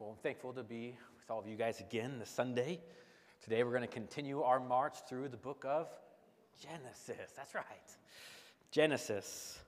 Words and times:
Well, 0.00 0.12
I'm 0.12 0.22
thankful 0.22 0.54
to 0.54 0.62
be 0.62 0.96
with 1.18 1.30
all 1.30 1.40
of 1.40 1.46
you 1.46 1.56
guys 1.56 1.78
again 1.80 2.18
this 2.18 2.30
Sunday. 2.30 2.80
Today 3.44 3.62
we're 3.64 3.70
going 3.72 3.82
to 3.82 3.86
continue 3.86 4.40
our 4.40 4.58
march 4.58 4.96
through 5.06 5.28
the 5.28 5.36
book 5.36 5.66
of 5.68 5.88
Genesis. 6.58 7.32
That's 7.36 7.54
right. 7.54 7.64
Genesis. 8.70 9.58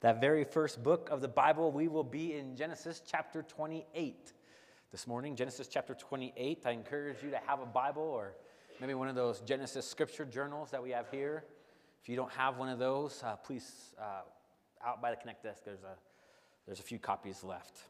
That 0.00 0.20
very 0.20 0.44
first 0.44 0.82
book 0.82 1.08
of 1.10 1.22
the 1.22 1.28
Bible, 1.28 1.72
we 1.72 1.88
will 1.88 2.04
be 2.04 2.34
in 2.34 2.54
Genesis 2.54 3.00
chapter 3.10 3.42
28 3.42 4.34
this 4.92 5.06
morning. 5.06 5.34
Genesis 5.34 5.68
chapter 5.68 5.94
28. 5.94 6.64
I 6.66 6.70
encourage 6.72 7.22
you 7.22 7.30
to 7.30 7.40
have 7.46 7.60
a 7.60 7.66
Bible 7.66 8.02
or 8.02 8.34
maybe 8.82 8.92
one 8.92 9.08
of 9.08 9.14
those 9.14 9.40
Genesis 9.40 9.88
scripture 9.88 10.26
journals 10.26 10.70
that 10.70 10.82
we 10.82 10.90
have 10.90 11.10
here. 11.10 11.44
If 12.02 12.10
you 12.10 12.16
don't 12.16 12.32
have 12.32 12.58
one 12.58 12.68
of 12.68 12.78
those, 12.78 13.22
uh, 13.24 13.36
please, 13.36 13.94
uh, 13.98 14.20
out 14.86 15.00
by 15.00 15.12
the 15.12 15.16
Connect 15.16 15.42
desk, 15.42 15.62
there's 15.64 15.82
a, 15.82 15.96
there's 16.66 16.78
a 16.78 16.82
few 16.82 16.98
copies 16.98 17.42
left. 17.42 17.84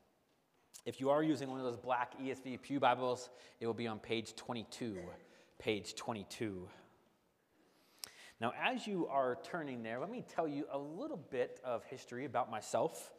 If 0.86 1.00
you 1.00 1.10
are 1.10 1.22
using 1.22 1.50
one 1.50 1.58
of 1.58 1.66
those 1.66 1.76
black 1.76 2.18
ESV 2.20 2.62
Pew 2.62 2.80
Bibles, 2.80 3.30
it 3.60 3.66
will 3.66 3.74
be 3.74 3.86
on 3.86 3.98
page 3.98 4.34
22. 4.36 4.98
Page 5.58 5.94
22. 5.96 6.68
Now, 8.40 8.52
as 8.62 8.86
you 8.86 9.08
are 9.08 9.38
turning 9.42 9.82
there, 9.82 9.98
let 9.98 10.10
me 10.10 10.24
tell 10.34 10.46
you 10.46 10.64
a 10.70 10.78
little 10.78 11.16
bit 11.16 11.60
of 11.64 11.84
history 11.84 12.24
about 12.24 12.50
myself. 12.50 13.12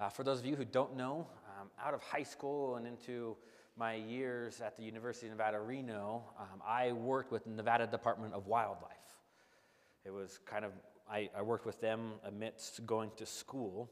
Uh, 0.00 0.08
for 0.08 0.24
those 0.24 0.40
of 0.40 0.46
you 0.46 0.56
who 0.56 0.64
don't 0.64 0.96
know, 0.96 1.26
um, 1.60 1.68
out 1.82 1.94
of 1.94 2.02
high 2.02 2.22
school 2.22 2.76
and 2.76 2.86
into 2.86 3.36
my 3.76 3.94
years 3.94 4.60
at 4.60 4.76
the 4.76 4.82
University 4.82 5.26
of 5.26 5.32
Nevada, 5.32 5.60
Reno, 5.60 6.24
um, 6.38 6.62
I 6.66 6.92
worked 6.92 7.30
with 7.30 7.44
the 7.44 7.50
Nevada 7.50 7.86
Department 7.86 8.32
of 8.32 8.46
Wildlife. 8.46 8.90
It 10.04 10.10
was 10.10 10.38
kind 10.46 10.64
of, 10.64 10.72
I, 11.10 11.28
I 11.36 11.42
worked 11.42 11.66
with 11.66 11.80
them 11.80 12.12
amidst 12.24 12.86
going 12.86 13.10
to 13.16 13.26
school. 13.26 13.90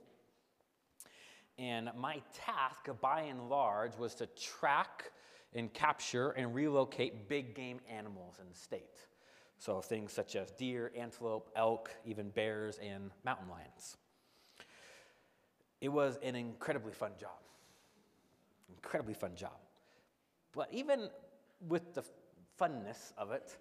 And 1.59 1.91
my 1.97 2.23
task, 2.35 2.89
by 3.01 3.23
and 3.23 3.49
large, 3.49 3.97
was 3.97 4.15
to 4.17 4.27
track 4.27 5.13
and 5.55 5.73
capture 5.73 6.31
and 6.31 6.55
relocate 6.55 7.29
big 7.29 7.55
game 7.55 7.81
animals 7.91 8.37
in 8.41 8.49
the 8.49 8.55
state. 8.55 8.99
So 9.59 9.81
things 9.81 10.13
such 10.13 10.35
as 10.35 10.51
deer, 10.53 10.91
antelope, 10.97 11.51
elk, 11.55 11.91
even 12.05 12.31
bears, 12.31 12.79
and 12.83 13.11
mountain 13.25 13.49
lions. 13.49 13.97
It 15.81 15.89
was 15.89 16.19
an 16.23 16.35
incredibly 16.35 16.93
fun 16.93 17.13
job. 17.21 17.39
Incredibly 18.69 19.15
fun 19.15 19.37
job. 19.37 19.59
But 20.55 20.69
even 20.73 21.11
with 21.69 21.95
the 21.95 22.03
funness 22.61 23.13
of 23.17 23.31
it, 23.31 23.57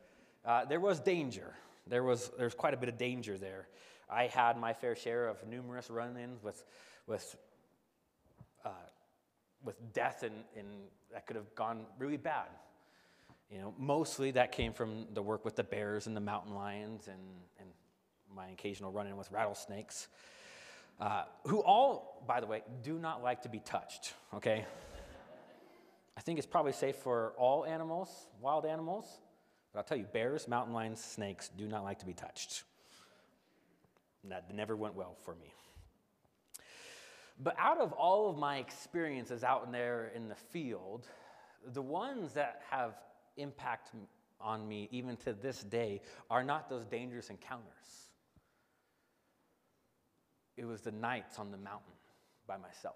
uh, 0.45 0.65
there 0.65 0.79
was 0.79 0.99
danger. 0.99 1.53
There 1.87 2.03
was 2.03 2.31
there's 2.37 2.55
quite 2.55 2.73
a 2.73 2.77
bit 2.77 2.89
of 2.89 2.97
danger 2.97 3.37
there. 3.37 3.67
I 4.09 4.27
had 4.27 4.57
my 4.57 4.73
fair 4.73 4.95
share 4.95 5.27
of 5.27 5.45
numerous 5.47 5.89
run-ins 5.89 6.43
with, 6.43 6.63
with 7.07 7.37
uh, 8.65 8.69
with 9.63 9.75
death 9.93 10.23
and, 10.23 10.35
and 10.57 10.67
that 11.13 11.27
could 11.27 11.35
have 11.35 11.53
gone 11.55 11.85
really 11.99 12.17
bad. 12.17 12.47
You 13.51 13.59
know, 13.59 13.73
mostly 13.77 14.31
that 14.31 14.51
came 14.51 14.71
from 14.73 15.07
the 15.13 15.21
work 15.21 15.43
with 15.43 15.55
the 15.55 15.63
bears 15.63 16.07
and 16.07 16.15
the 16.15 16.21
mountain 16.21 16.55
lions 16.55 17.07
and, 17.07 17.19
and 17.59 17.67
my 18.33 18.47
occasional 18.47 18.91
run 18.91 19.07
in 19.07 19.17
with 19.17 19.29
rattlesnakes, 19.31 20.07
uh, 20.99 21.23
who 21.45 21.59
all, 21.59 22.23
by 22.27 22.39
the 22.39 22.47
way, 22.47 22.63
do 22.81 22.97
not 22.97 23.21
like 23.21 23.41
to 23.41 23.49
be 23.49 23.59
touched, 23.59 24.13
okay? 24.33 24.65
I 26.17 26.21
think 26.21 26.37
it's 26.37 26.47
probably 26.47 26.71
safe 26.71 26.95
for 26.95 27.33
all 27.37 27.65
animals, 27.65 28.27
wild 28.39 28.65
animals, 28.65 29.19
but 29.73 29.79
I'll 29.79 29.85
tell 29.85 29.97
you, 29.97 30.05
bears, 30.05 30.47
mountain 30.47 30.73
lions, 30.73 31.03
snakes 31.03 31.49
do 31.49 31.67
not 31.67 31.83
like 31.83 31.99
to 31.99 32.05
be 32.05 32.13
touched. 32.13 32.63
That 34.25 34.53
never 34.53 34.75
went 34.75 34.95
well 34.95 35.17
for 35.25 35.35
me. 35.35 35.53
But 37.43 37.55
out 37.57 37.79
of 37.79 37.91
all 37.93 38.29
of 38.29 38.37
my 38.37 38.57
experiences 38.57 39.43
out 39.43 39.63
in 39.65 39.71
there 39.71 40.11
in 40.15 40.29
the 40.29 40.35
field, 40.35 41.07
the 41.73 41.81
ones 41.81 42.33
that 42.33 42.61
have 42.69 42.93
impact 43.37 43.91
on 44.39 44.67
me 44.67 44.87
even 44.91 45.17
to 45.17 45.33
this 45.33 45.63
day 45.63 46.01
are 46.29 46.43
not 46.43 46.69
those 46.69 46.85
dangerous 46.85 47.29
encounters. 47.29 48.09
It 50.57 50.65
was 50.65 50.81
the 50.81 50.91
nights 50.91 51.39
on 51.39 51.51
the 51.51 51.57
mountain 51.57 51.93
by 52.45 52.57
myself. 52.57 52.95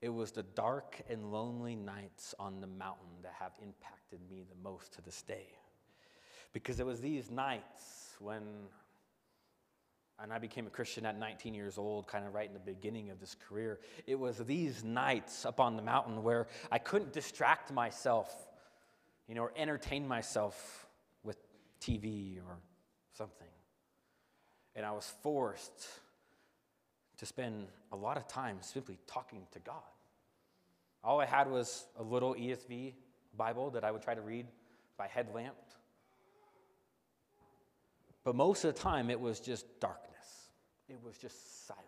It 0.00 0.08
was 0.08 0.32
the 0.32 0.42
dark 0.42 1.00
and 1.08 1.32
lonely 1.32 1.76
nights 1.76 2.34
on 2.38 2.60
the 2.60 2.66
mountain 2.66 3.22
that 3.22 3.34
have 3.38 3.52
impacted 3.62 4.20
me 4.28 4.44
the 4.48 4.68
most 4.68 4.92
to 4.94 5.02
this 5.02 5.22
day. 5.22 5.46
Because 6.52 6.80
it 6.80 6.86
was 6.86 7.00
these 7.00 7.30
nights 7.30 8.16
when 8.18 8.42
and 10.22 10.32
I 10.32 10.38
became 10.38 10.66
a 10.66 10.70
Christian 10.70 11.06
at 11.06 11.18
19 11.18 11.54
years 11.54 11.76
old, 11.76 12.06
kind 12.06 12.26
of 12.26 12.34
right 12.34 12.46
in 12.46 12.54
the 12.54 12.60
beginning 12.60 13.10
of 13.10 13.20
this 13.20 13.36
career. 13.48 13.80
It 14.06 14.18
was 14.18 14.38
these 14.38 14.84
nights 14.84 15.44
up 15.44 15.60
on 15.60 15.76
the 15.76 15.82
mountain 15.82 16.22
where 16.22 16.46
I 16.70 16.78
couldn't 16.78 17.12
distract 17.12 17.72
myself, 17.72 18.32
you 19.28 19.34
know, 19.34 19.42
or 19.42 19.52
entertain 19.56 20.06
myself 20.06 20.86
with 21.24 21.36
TV 21.80 22.38
or 22.38 22.58
something. 23.12 23.48
And 24.76 24.86
I 24.86 24.92
was 24.92 25.12
forced 25.22 25.88
to 27.18 27.26
spend 27.26 27.66
a 27.92 27.96
lot 27.96 28.16
of 28.16 28.26
time 28.28 28.58
simply 28.60 28.98
talking 29.06 29.42
to 29.52 29.58
God. 29.60 29.82
All 31.02 31.20
I 31.20 31.26
had 31.26 31.50
was 31.50 31.84
a 31.98 32.02
little 32.02 32.34
ESV 32.34 32.94
Bible 33.36 33.70
that 33.70 33.84
I 33.84 33.90
would 33.90 34.02
try 34.02 34.14
to 34.14 34.20
read 34.20 34.46
by 34.96 35.06
headlamp 35.06 35.56
but 38.24 38.34
most 38.34 38.64
of 38.64 38.74
the 38.74 38.80
time, 38.80 39.10
it 39.10 39.20
was 39.20 39.38
just 39.38 39.66
darkness, 39.80 40.48
it 40.88 40.98
was 41.02 41.16
just 41.16 41.66
silence. 41.66 41.84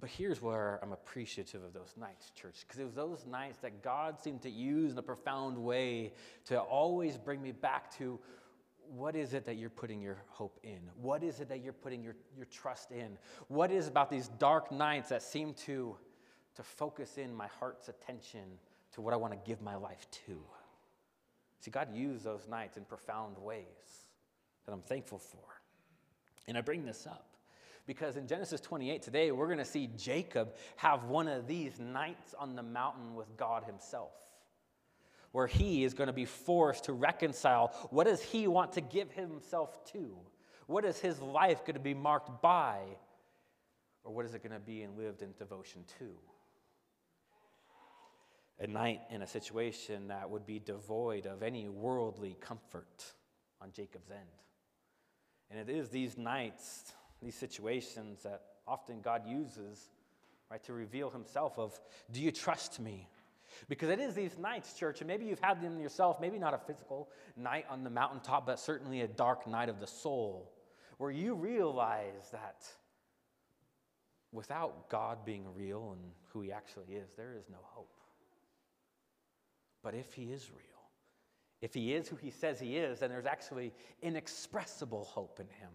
But 0.00 0.10
here's 0.10 0.40
where 0.40 0.78
I'm 0.82 0.92
appreciative 0.92 1.62
of 1.62 1.72
those 1.72 1.94
nights, 1.96 2.30
church, 2.30 2.64
because 2.66 2.78
it 2.78 2.84
was 2.84 2.94
those 2.94 3.26
nights 3.26 3.58
that 3.58 3.82
God 3.82 4.20
seemed 4.20 4.42
to 4.42 4.50
use 4.50 4.92
in 4.92 4.98
a 4.98 5.02
profound 5.02 5.58
way 5.58 6.12
to 6.46 6.60
always 6.60 7.18
bring 7.18 7.42
me 7.42 7.52
back 7.52 7.96
to 7.98 8.20
what 8.90 9.16
is 9.16 9.34
it 9.34 9.44
that 9.46 9.56
you're 9.56 9.70
putting 9.70 10.00
your 10.00 10.22
hope 10.28 10.58
in? 10.62 10.78
What 11.00 11.22
is 11.22 11.40
it 11.40 11.48
that 11.48 11.62
you're 11.62 11.72
putting 11.72 12.02
your, 12.02 12.16
your 12.36 12.46
trust 12.46 12.90
in? 12.90 13.18
What 13.48 13.70
is 13.70 13.86
about 13.86 14.08
these 14.08 14.28
dark 14.38 14.72
nights 14.72 15.10
that 15.10 15.22
seem 15.22 15.52
to, 15.66 15.96
to 16.54 16.62
focus 16.62 17.18
in 17.18 17.34
my 17.34 17.48
heart's 17.58 17.88
attention 17.88 18.44
to 18.92 19.00
what 19.00 19.12
I 19.12 19.16
want 19.16 19.32
to 19.32 19.38
give 19.44 19.60
my 19.60 19.76
life 19.76 20.06
to? 20.26 20.38
See, 21.60 21.70
God 21.70 21.92
used 21.92 22.24
those 22.24 22.46
nights 22.48 22.76
in 22.76 22.84
profound 22.84 23.36
ways 23.36 24.06
that 24.68 24.74
I'm 24.74 24.82
thankful 24.82 25.18
for. 25.18 25.40
And 26.46 26.58
I 26.58 26.60
bring 26.60 26.84
this 26.84 27.06
up 27.06 27.26
because 27.86 28.18
in 28.18 28.26
Genesis 28.26 28.60
28 28.60 29.00
today, 29.00 29.30
we're 29.32 29.46
going 29.46 29.56
to 29.58 29.64
see 29.64 29.88
Jacob 29.96 30.54
have 30.76 31.04
one 31.04 31.26
of 31.26 31.46
these 31.46 31.80
nights 31.80 32.34
on 32.38 32.54
the 32.54 32.62
mountain 32.62 33.14
with 33.14 33.34
God 33.38 33.64
himself, 33.64 34.12
where 35.32 35.46
he 35.46 35.84
is 35.84 35.94
going 35.94 36.08
to 36.08 36.12
be 36.12 36.26
forced 36.26 36.84
to 36.84 36.92
reconcile 36.92 37.68
what 37.88 38.04
does 38.04 38.20
he 38.20 38.46
want 38.46 38.74
to 38.74 38.82
give 38.82 39.10
himself 39.12 39.82
to? 39.92 40.14
What 40.66 40.84
is 40.84 40.98
his 40.98 41.18
life 41.22 41.60
going 41.60 41.74
to 41.74 41.80
be 41.80 41.94
marked 41.94 42.42
by? 42.42 42.80
Or 44.04 44.12
what 44.12 44.26
is 44.26 44.34
it 44.34 44.42
going 44.42 44.52
to 44.52 44.60
be 44.60 44.82
and 44.82 44.98
lived 44.98 45.22
in 45.22 45.32
devotion 45.38 45.84
to? 45.98 46.10
A 48.60 48.66
night 48.66 49.00
in 49.08 49.22
a 49.22 49.26
situation 49.26 50.08
that 50.08 50.28
would 50.28 50.44
be 50.44 50.58
devoid 50.58 51.24
of 51.24 51.42
any 51.42 51.70
worldly 51.70 52.36
comfort 52.38 53.14
on 53.62 53.72
Jacob's 53.72 54.10
end. 54.10 54.20
And 55.50 55.58
it 55.58 55.68
is 55.68 55.88
these 55.88 56.18
nights, 56.18 56.92
these 57.22 57.34
situations 57.34 58.22
that 58.22 58.42
often 58.66 59.00
God 59.00 59.22
uses, 59.26 59.88
right, 60.50 60.62
to 60.64 60.72
reveal 60.72 61.10
himself 61.10 61.58
of, 61.58 61.78
do 62.12 62.20
you 62.20 62.30
trust 62.30 62.80
me? 62.80 63.08
Because 63.68 63.88
it 63.88 63.98
is 63.98 64.14
these 64.14 64.36
nights, 64.38 64.74
church, 64.74 65.00
and 65.00 65.08
maybe 65.08 65.24
you've 65.24 65.40
had 65.40 65.62
them 65.62 65.80
yourself, 65.80 66.20
maybe 66.20 66.38
not 66.38 66.54
a 66.54 66.58
physical 66.58 67.08
night 67.36 67.64
on 67.70 67.82
the 67.82 67.90
mountaintop, 67.90 68.46
but 68.46 68.60
certainly 68.60 69.00
a 69.00 69.08
dark 69.08 69.46
night 69.46 69.68
of 69.68 69.80
the 69.80 69.86
soul, 69.86 70.52
where 70.98 71.10
you 71.10 71.34
realize 71.34 72.28
that 72.30 72.66
without 74.32 74.90
God 74.90 75.24
being 75.24 75.46
real 75.54 75.92
and 75.92 76.12
who 76.32 76.42
he 76.42 76.52
actually 76.52 76.94
is, 76.94 77.10
there 77.16 77.34
is 77.38 77.48
no 77.50 77.58
hope. 77.62 77.90
But 79.82 79.94
if 79.94 80.12
he 80.12 80.24
is 80.24 80.50
real, 80.50 80.77
if 81.60 81.74
he 81.74 81.92
is 81.92 82.08
who 82.08 82.16
he 82.16 82.30
says 82.30 82.60
he 82.60 82.76
is, 82.76 83.00
then 83.00 83.10
there's 83.10 83.26
actually 83.26 83.72
inexpressible 84.02 85.04
hope 85.04 85.40
in 85.40 85.46
him. 85.46 85.70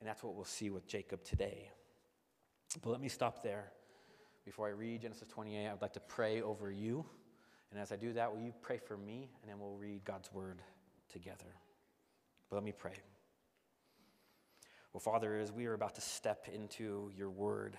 And 0.00 0.08
that's 0.08 0.22
what 0.22 0.34
we'll 0.34 0.44
see 0.44 0.70
with 0.70 0.86
Jacob 0.86 1.24
today. 1.24 1.70
But 2.82 2.90
let 2.90 3.00
me 3.00 3.08
stop 3.08 3.42
there. 3.42 3.72
Before 4.44 4.68
I 4.68 4.70
read 4.70 5.02
Genesis 5.02 5.26
28, 5.28 5.66
I 5.66 5.72
would 5.72 5.82
like 5.82 5.94
to 5.94 6.00
pray 6.00 6.42
over 6.42 6.70
you. 6.70 7.04
And 7.70 7.80
as 7.80 7.92
I 7.92 7.96
do 7.96 8.12
that, 8.12 8.32
will 8.32 8.42
you 8.42 8.52
pray 8.60 8.78
for 8.78 8.96
me? 8.96 9.30
And 9.42 9.50
then 9.50 9.58
we'll 9.58 9.76
read 9.76 10.04
God's 10.04 10.32
word 10.32 10.62
together. 11.10 11.56
But 12.48 12.56
let 12.56 12.64
me 12.64 12.72
pray. 12.72 12.94
Well, 14.92 15.00
Father, 15.00 15.38
as 15.38 15.50
we 15.50 15.66
are 15.66 15.74
about 15.74 15.94
to 15.96 16.00
step 16.00 16.46
into 16.52 17.10
your 17.16 17.30
word, 17.30 17.76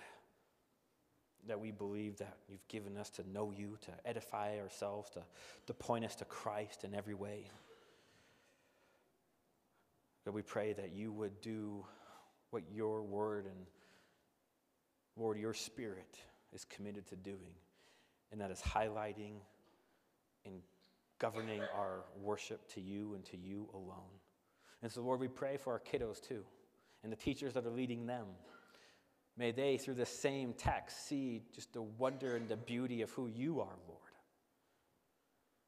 that 1.46 1.60
we 1.60 1.70
believe 1.70 2.16
that 2.18 2.36
you've 2.48 2.66
given 2.68 2.96
us 2.96 3.10
to 3.10 3.30
know 3.30 3.52
you, 3.56 3.78
to 3.82 3.90
edify 4.04 4.58
ourselves, 4.58 5.10
to, 5.10 5.22
to 5.66 5.74
point 5.74 6.04
us 6.04 6.14
to 6.16 6.24
Christ 6.24 6.84
in 6.84 6.94
every 6.94 7.14
way. 7.14 7.50
God, 10.24 10.34
we 10.34 10.42
pray 10.42 10.72
that 10.74 10.92
you 10.92 11.12
would 11.12 11.40
do 11.40 11.84
what 12.50 12.62
your 12.72 13.02
word 13.02 13.46
and, 13.46 13.66
Lord, 15.16 15.38
your 15.38 15.54
spirit 15.54 16.18
is 16.52 16.64
committed 16.64 17.06
to 17.08 17.16
doing, 17.16 17.54
and 18.30 18.40
that 18.40 18.50
is 18.50 18.60
highlighting 18.60 19.34
and 20.44 20.54
governing 21.18 21.62
our 21.74 22.04
worship 22.20 22.66
to 22.74 22.80
you 22.80 23.14
and 23.14 23.24
to 23.26 23.36
you 23.36 23.68
alone. 23.74 24.12
And 24.82 24.90
so, 24.90 25.02
Lord, 25.02 25.20
we 25.20 25.28
pray 25.28 25.56
for 25.56 25.72
our 25.72 25.80
kiddos 25.80 26.20
too, 26.20 26.44
and 27.02 27.12
the 27.12 27.16
teachers 27.16 27.54
that 27.54 27.66
are 27.66 27.70
leading 27.70 28.06
them. 28.06 28.26
May 29.38 29.52
they, 29.52 29.76
through 29.76 29.94
the 29.94 30.04
same 30.04 30.52
text, 30.52 31.06
see 31.06 31.42
just 31.54 31.72
the 31.72 31.82
wonder 31.82 32.34
and 32.34 32.48
the 32.48 32.56
beauty 32.56 33.02
of 33.02 33.10
who 33.10 33.28
you 33.28 33.60
are, 33.60 33.76
Lord. 33.86 34.00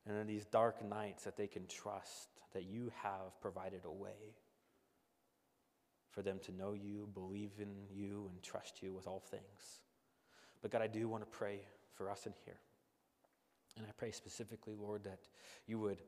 And 0.08 0.16
in 0.18 0.26
these 0.26 0.44
dark 0.44 0.84
nights, 0.84 1.22
that 1.24 1.36
they 1.36 1.46
can 1.46 1.66
trust 1.68 2.30
that 2.52 2.64
you 2.64 2.90
have 3.00 3.40
provided 3.40 3.82
a 3.84 3.92
way 3.92 4.34
for 6.10 6.22
them 6.22 6.40
to 6.40 6.52
know 6.52 6.72
you, 6.72 7.08
believe 7.14 7.52
in 7.60 7.68
you, 7.88 8.28
and 8.32 8.42
trust 8.42 8.82
you 8.82 8.92
with 8.92 9.06
all 9.06 9.20
things. 9.20 9.80
But 10.62 10.72
God, 10.72 10.82
I 10.82 10.88
do 10.88 11.08
want 11.08 11.22
to 11.22 11.30
pray 11.30 11.60
for 11.94 12.10
us 12.10 12.26
in 12.26 12.32
here. 12.44 12.58
And 13.76 13.86
I 13.86 13.92
pray 13.96 14.10
specifically, 14.10 14.74
Lord, 14.74 15.04
that 15.04 15.20
you 15.68 15.78
would 15.78 16.02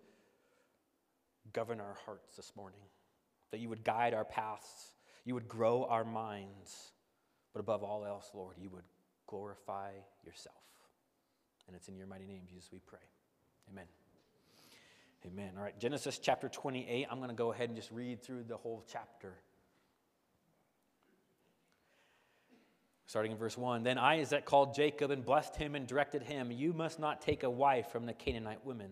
govern 1.53 1.81
our 1.81 1.97
hearts 2.05 2.35
this 2.35 2.53
morning, 2.57 2.81
that 3.53 3.61
you 3.61 3.69
would 3.69 3.85
guide 3.85 4.15
our 4.15 4.25
paths, 4.25 4.95
you 5.25 5.35
would 5.35 5.49
grow 5.49 5.85
our 5.85 6.05
minds, 6.05 6.92
but 7.53 7.61
above 7.61 7.83
all 7.83 8.05
else, 8.05 8.31
Lord, 8.35 8.57
you 8.61 8.71
would 8.71 8.85
glorify 9.27 9.91
yourself. 10.25 10.57
And 11.67 11.77
it's 11.77 11.89
in 11.89 11.97
your 11.97 12.07
mighty 12.07 12.27
name, 12.27 12.43
Jesus, 12.49 12.71
we 12.73 12.81
pray. 12.81 12.99
Amen. 13.71 13.87
Amen. 15.27 15.53
All 15.57 15.63
right, 15.63 15.79
Genesis 15.79 16.19
chapter 16.19 16.49
28. 16.49 17.07
I'm 17.11 17.19
going 17.19 17.31
to 17.31 17.35
go 17.35 17.53
ahead 17.53 17.69
and 17.69 17.77
just 17.77 17.91
read 17.93 18.23
through 18.23 18.45
the 18.45 18.57
whole 18.57 18.85
chapter. 18.91 19.35
Starting 23.07 23.33
in 23.33 23.39
verse 23.39 23.57
1 23.57 23.83
Then 23.85 23.99
Isaac 23.99 24.45
called 24.45 24.75
Jacob 24.75 25.11
and 25.11 25.25
blessed 25.25 25.55
him 25.57 25.75
and 25.75 25.87
directed 25.87 26.23
him, 26.23 26.51
You 26.51 26.73
must 26.73 26.99
not 26.99 27.21
take 27.21 27.43
a 27.43 27.51
wife 27.51 27.89
from 27.91 28.07
the 28.07 28.13
Canaanite 28.13 28.65
women. 28.65 28.91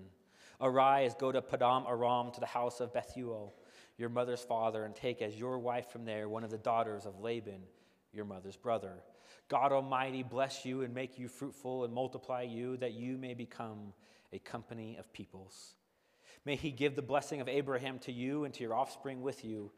Arise, 0.61 1.15
go 1.19 1.33
to 1.33 1.41
Paddan 1.41 1.89
Aram 1.89 2.31
to 2.33 2.41
the 2.41 2.47
house 2.47 2.81
of 2.81 2.93
Bethuel, 2.93 3.55
your 3.97 4.11
mother's 4.11 4.43
father, 4.43 4.85
and 4.85 4.95
take 4.95 5.23
as 5.23 5.35
your 5.39 5.59
wife 5.59 5.91
from 5.91 6.05
there 6.05 6.29
one 6.29 6.45
of 6.45 6.51
the 6.51 6.59
daughters 6.59 7.07
of 7.07 7.21
Laban, 7.21 7.63
your 8.13 8.25
mother's 8.25 8.57
brother. 8.57 9.03
God 9.49 9.73
Almighty 9.73 10.23
bless 10.23 10.65
you 10.65 10.83
and 10.83 10.95
make 10.95 11.19
you 11.19 11.29
fruitful 11.29 11.85
and 11.85 11.93
multiply 11.93 12.43
you, 12.43 12.77
that 12.79 12.93
you 12.93 13.19
may 13.19 13.35
become 13.35 13.93
a 14.33 14.39
company 14.39 14.97
of 14.99 15.13
peoples. 15.13 15.75
May 16.45 16.57
he 16.57 16.71
give 16.71 16.97
the 16.97 17.03
blessing 17.03 17.41
of 17.41 17.49
Abraham 17.49 17.99
to 18.01 18.13
you 18.13 18.45
and 18.45 18.55
to 18.55 18.63
your 18.63 18.75
offspring 18.75 19.23
with 19.23 19.45
you 19.45 19.71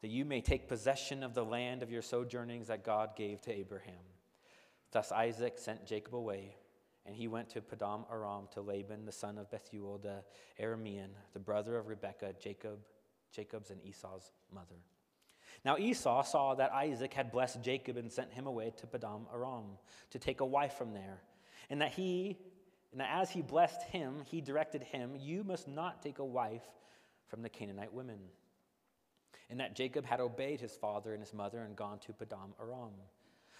that 0.00 0.08
you 0.08 0.24
may 0.24 0.40
take 0.40 0.68
possession 0.68 1.22
of 1.22 1.34
the 1.34 1.44
land 1.44 1.82
of 1.82 1.90
your 1.90 2.02
sojournings 2.02 2.68
that 2.68 2.84
God 2.84 3.16
gave 3.16 3.40
to 3.42 3.52
Abraham. 3.52 3.94
Thus 4.92 5.10
Isaac 5.12 5.58
sent 5.58 5.86
Jacob 5.86 6.14
away, 6.14 6.56
and 7.04 7.16
he 7.16 7.28
went 7.28 7.50
to 7.50 7.60
Paddan 7.60 8.04
Aram 8.10 8.48
to 8.52 8.60
Laban, 8.60 9.04
the 9.04 9.12
son 9.12 9.38
of 9.38 9.50
Bethuel, 9.50 9.98
the 9.98 10.22
Aramean, 10.62 11.08
the 11.32 11.40
brother 11.40 11.76
of 11.76 11.88
Rebekah, 11.88 12.34
Jacob, 12.40 12.78
Jacob's 13.32 13.70
and 13.70 13.82
Esau's 13.84 14.30
mother. 14.54 14.76
Now 15.64 15.76
Esau 15.76 16.22
saw 16.22 16.54
that 16.54 16.72
Isaac 16.72 17.12
had 17.14 17.32
blessed 17.32 17.62
Jacob 17.62 17.96
and 17.96 18.10
sent 18.10 18.32
him 18.32 18.46
away 18.46 18.72
to 18.76 18.86
Paddan 18.86 19.26
Aram 19.32 19.78
to 20.10 20.18
take 20.18 20.40
a 20.40 20.46
wife 20.46 20.74
from 20.74 20.92
there, 20.92 21.20
and 21.70 21.80
that 21.82 21.92
he 21.92 22.38
and 22.92 23.00
that 23.00 23.10
as 23.12 23.30
he 23.30 23.42
blessed 23.42 23.82
him, 23.82 24.22
he 24.24 24.40
directed 24.40 24.82
him, 24.82 25.14
You 25.18 25.44
must 25.44 25.68
not 25.68 26.02
take 26.02 26.20
a 26.20 26.24
wife 26.24 26.66
from 27.26 27.42
the 27.42 27.50
Canaanite 27.50 27.92
women 27.92 28.18
and 29.50 29.60
that 29.60 29.74
Jacob 29.74 30.04
had 30.04 30.20
obeyed 30.20 30.60
his 30.60 30.76
father 30.76 31.12
and 31.12 31.22
his 31.22 31.32
mother 31.32 31.62
and 31.62 31.74
gone 31.74 31.98
to 32.00 32.12
Paddan 32.12 32.52
Aram. 32.60 32.92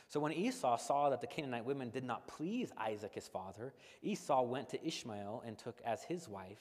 So 0.08 0.20
when 0.20 0.32
Esau 0.32 0.76
saw 0.76 1.10
that 1.10 1.20
the 1.20 1.26
Canaanite 1.26 1.64
women 1.64 1.90
did 1.90 2.04
not 2.04 2.26
please 2.28 2.72
Isaac 2.78 3.14
his 3.14 3.28
father, 3.28 3.74
Esau 4.02 4.42
went 4.42 4.68
to 4.70 4.86
Ishmael 4.86 5.42
and 5.46 5.58
took 5.58 5.80
as 5.84 6.02
his 6.02 6.28
wife, 6.28 6.60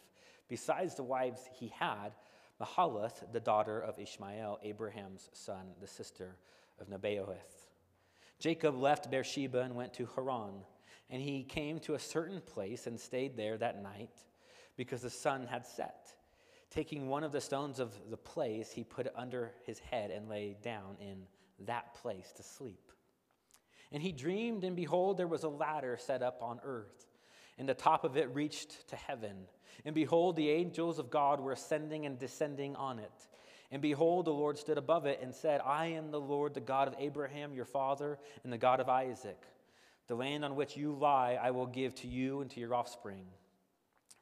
besides 0.49 0.95
the 0.95 1.03
wives 1.03 1.41
he 1.53 1.69
had, 1.69 2.13
Mahalath, 2.61 3.31
the 3.31 3.39
daughter 3.39 3.79
of 3.79 3.99
Ishmael, 3.99 4.59
Abraham's 4.63 5.29
son, 5.33 5.67
the 5.79 5.87
sister 5.87 6.37
of 6.79 6.87
Nebaioth. 6.89 7.67
Jacob 8.39 8.75
left 8.75 9.09
Beersheba 9.09 9.61
and 9.61 9.75
went 9.75 9.93
to 9.95 10.07
Haran, 10.15 10.63
and 11.09 11.21
he 11.21 11.43
came 11.43 11.79
to 11.79 11.95
a 11.95 11.99
certain 11.99 12.41
place 12.41 12.87
and 12.87 12.99
stayed 12.99 13.37
there 13.37 13.57
that 13.57 13.81
night 13.81 14.15
because 14.75 15.01
the 15.01 15.09
sun 15.09 15.47
had 15.47 15.65
set. 15.65 16.13
Taking 16.69 17.07
one 17.07 17.23
of 17.23 17.31
the 17.31 17.41
stones 17.41 17.79
of 17.79 17.93
the 18.09 18.17
place, 18.17 18.71
he 18.71 18.83
put 18.83 19.05
it 19.05 19.13
under 19.15 19.53
his 19.65 19.79
head 19.79 20.11
and 20.11 20.27
lay 20.27 20.57
down 20.61 20.97
in 20.99 21.23
that 21.65 21.93
place 21.95 22.31
to 22.33 22.43
sleep. 22.43 22.91
And 23.91 24.03
he 24.03 24.11
dreamed, 24.11 24.63
and 24.63 24.75
behold, 24.75 25.17
there 25.17 25.27
was 25.27 25.43
a 25.43 25.49
ladder 25.49 25.97
set 25.99 26.21
up 26.21 26.43
on 26.43 26.59
earth, 26.63 27.07
and 27.57 27.67
the 27.67 27.73
top 27.73 28.03
of 28.03 28.17
it 28.17 28.33
reached 28.35 28.87
to 28.89 28.95
heaven. 28.95 29.47
And 29.85 29.95
behold, 29.95 30.35
the 30.35 30.49
angels 30.49 30.99
of 30.99 31.09
God 31.09 31.39
were 31.39 31.51
ascending 31.51 32.05
and 32.05 32.19
descending 32.19 32.75
on 32.75 32.99
it. 32.99 33.27
And 33.71 33.81
behold, 33.81 34.25
the 34.25 34.31
Lord 34.31 34.57
stood 34.57 34.77
above 34.77 35.05
it 35.05 35.19
and 35.21 35.33
said, 35.33 35.61
I 35.65 35.87
am 35.87 36.11
the 36.11 36.19
Lord, 36.19 36.53
the 36.53 36.61
God 36.61 36.87
of 36.87 36.95
Abraham, 36.97 37.53
your 37.53 37.65
father, 37.65 38.17
and 38.43 38.51
the 38.51 38.57
God 38.57 38.79
of 38.79 38.89
Isaac. 38.89 39.41
The 40.07 40.15
land 40.15 40.45
on 40.45 40.55
which 40.55 40.77
you 40.77 40.93
lie, 40.93 41.37
I 41.41 41.51
will 41.51 41.65
give 41.65 41.93
to 41.95 42.07
you 42.07 42.41
and 42.41 42.49
to 42.51 42.59
your 42.61 42.73
offspring. 42.73 43.25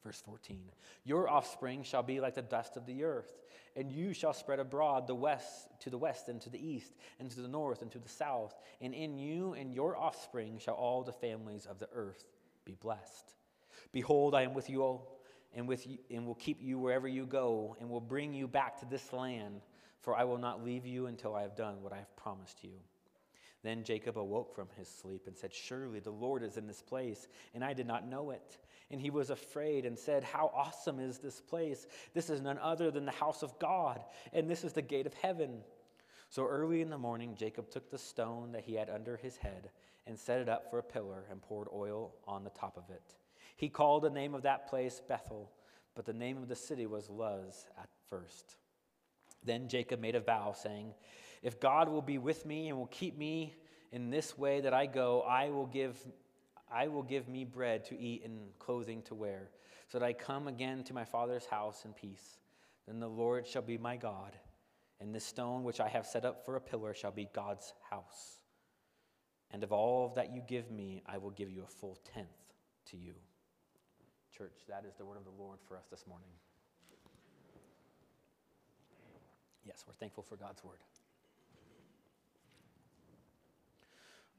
Verse 0.03 0.21
14 0.25 0.61
Your 1.03 1.29
offspring 1.29 1.83
shall 1.83 2.03
be 2.03 2.19
like 2.19 2.35
the 2.35 2.41
dust 2.41 2.75
of 2.77 2.85
the 2.85 3.03
earth, 3.03 3.33
and 3.75 3.91
you 3.91 4.13
shall 4.13 4.33
spread 4.33 4.59
abroad 4.59 5.07
the 5.07 5.15
west 5.15 5.67
to 5.81 5.89
the 5.89 5.97
west 5.97 6.27
and 6.27 6.41
to 6.41 6.49
the 6.49 6.63
east, 6.63 6.93
and 7.19 7.29
to 7.31 7.41
the 7.41 7.47
north 7.47 7.81
and 7.81 7.91
to 7.91 7.99
the 7.99 8.09
south. 8.09 8.55
And 8.81 8.93
in 8.93 9.17
you 9.17 9.53
and 9.53 9.73
your 9.73 9.95
offspring 9.95 10.59
shall 10.59 10.75
all 10.75 11.03
the 11.03 11.13
families 11.13 11.65
of 11.65 11.79
the 11.79 11.89
earth 11.93 12.23
be 12.65 12.75
blessed. 12.75 13.35
Behold, 13.91 14.33
I 14.33 14.43
am 14.43 14.53
with 14.53 14.69
you 14.69 14.83
all, 14.83 15.14
and 15.55 15.67
with 15.67 15.87
you, 15.87 15.97
and 16.11 16.25
will 16.25 16.35
keep 16.35 16.61
you 16.61 16.77
wherever 16.77 17.07
you 17.07 17.25
go, 17.25 17.75
and 17.79 17.89
will 17.89 18.01
bring 18.01 18.33
you 18.33 18.47
back 18.47 18.79
to 18.79 18.85
this 18.85 19.13
land, 19.13 19.61
for 20.01 20.15
I 20.15 20.23
will 20.25 20.37
not 20.37 20.63
leave 20.63 20.85
you 20.85 21.07
until 21.07 21.33
I 21.33 21.41
have 21.41 21.55
done 21.55 21.81
what 21.81 21.93
I 21.93 21.97
have 21.97 22.15
promised 22.15 22.63
you. 22.63 22.73
Then 23.63 23.83
Jacob 23.83 24.19
awoke 24.19 24.53
from 24.53 24.67
his 24.77 24.87
sleep 24.87 25.23
and 25.25 25.35
said, 25.35 25.51
Surely 25.51 25.99
the 25.99 26.11
Lord 26.11 26.43
is 26.43 26.57
in 26.57 26.67
this 26.67 26.83
place, 26.83 27.27
and 27.55 27.63
I 27.63 27.73
did 27.73 27.87
not 27.87 28.07
know 28.07 28.29
it. 28.29 28.59
And 28.91 29.01
he 29.01 29.09
was 29.09 29.31
afraid 29.31 29.87
and 29.87 29.97
said, 29.97 30.23
How 30.23 30.51
awesome 30.53 30.99
is 30.99 31.17
this 31.17 31.41
place! 31.41 31.87
This 32.13 32.29
is 32.29 32.41
none 32.41 32.59
other 32.59 32.91
than 32.91 33.05
the 33.05 33.11
house 33.11 33.41
of 33.41 33.57
God, 33.57 34.01
and 34.33 34.47
this 34.47 34.63
is 34.63 34.73
the 34.73 34.83
gate 34.83 35.07
of 35.07 35.15
heaven. 35.15 35.61
So 36.29 36.45
early 36.45 36.81
in 36.81 36.91
the 36.91 36.97
morning, 36.97 37.33
Jacob 37.35 37.71
took 37.71 37.89
the 37.89 37.97
stone 37.97 38.51
that 38.51 38.65
he 38.65 38.75
had 38.75 38.89
under 38.89 39.17
his 39.17 39.37
head 39.37 39.69
and 40.05 40.19
set 40.19 40.39
it 40.39 40.50
up 40.50 40.69
for 40.69 40.77
a 40.77 40.83
pillar 40.83 41.25
and 41.31 41.41
poured 41.41 41.67
oil 41.74 42.13
on 42.27 42.43
the 42.43 42.51
top 42.51 42.77
of 42.77 42.93
it. 42.93 43.15
He 43.55 43.69
called 43.69 44.03
the 44.03 44.09
name 44.09 44.33
of 44.33 44.43
that 44.43 44.67
place 44.67 45.01
Bethel, 45.07 45.51
but 45.95 46.05
the 46.05 46.13
name 46.13 46.38
of 46.38 46.47
the 46.47 46.55
city 46.55 46.85
was 46.85 47.09
Luz 47.09 47.65
at 47.77 47.89
first. 48.09 48.57
Then 49.43 49.67
Jacob 49.67 50.00
made 50.00 50.15
a 50.15 50.19
vow, 50.19 50.53
saying, 50.53 50.93
If 51.41 51.59
God 51.59 51.88
will 51.88 52.01
be 52.01 52.17
with 52.17 52.45
me 52.45 52.67
and 52.69 52.77
will 52.77 52.88
keep 52.88 53.17
me 53.17 53.55
in 53.91 54.09
this 54.09 54.38
way 54.38 54.62
that 54.62 54.74
I 54.74 54.88
go, 54.88 55.21
I 55.21 55.50
will 55.50 55.67
give 55.67 55.97
I 56.71 56.88
will 56.88 57.03
give 57.03 57.29
me 57.29 57.45
bread 57.45 57.85
to 57.85 58.00
eat 58.00 58.25
and 58.25 58.39
clothing 58.57 59.03
to 59.03 59.15
wear, 59.15 59.50
so 59.88 60.00
that 60.00 60.05
I 60.05 60.13
come 60.13 60.47
again 60.47 60.83
to 60.85 60.93
my 60.93 61.05
father's 61.05 61.45
house 61.45 61.85
in 61.85 61.93
peace. 61.93 62.39
Then 62.88 63.00
the 63.00 63.07
Lord 63.07 63.47
shall 63.47 63.62
be 63.62 63.77
my 63.77 63.97
God, 63.97 64.35
and 65.00 65.13
this 65.13 65.25
stone 65.25 65.63
which 65.63 65.79
I 65.79 65.88
have 65.88 66.05
set 66.05 66.25
up 66.25 66.43
for 66.43 66.55
a 66.55 66.62
pillar 66.62 66.93
shall 66.93 67.12
be 67.12 67.29
God's 67.33 67.74
house. 67.89 68.39
And 69.51 69.63
of 69.63 69.71
all 69.71 70.12
that 70.15 70.33
you 70.33 70.41
give 70.45 70.71
me, 70.71 71.03
I 71.05 71.17
will 71.19 71.29
give 71.29 71.51
you 71.51 71.63
a 71.63 71.67
full 71.67 71.97
tenth 72.13 72.27
to 72.88 72.97
you. 72.97 73.13
Church, 74.38 74.54
that 74.68 74.84
is 74.88 74.96
the 74.96 75.06
word 75.06 75.18
of 75.18 75.24
the 75.24 75.42
Lord 75.42 75.60
for 75.68 75.77
us 75.77 75.86
this 75.89 76.06
morning. 76.08 76.27
Yes, 79.65 79.84
we're 79.88 79.94
thankful 79.94 80.24
for 80.24 80.36
God's 80.36 80.63
word. 80.63 80.77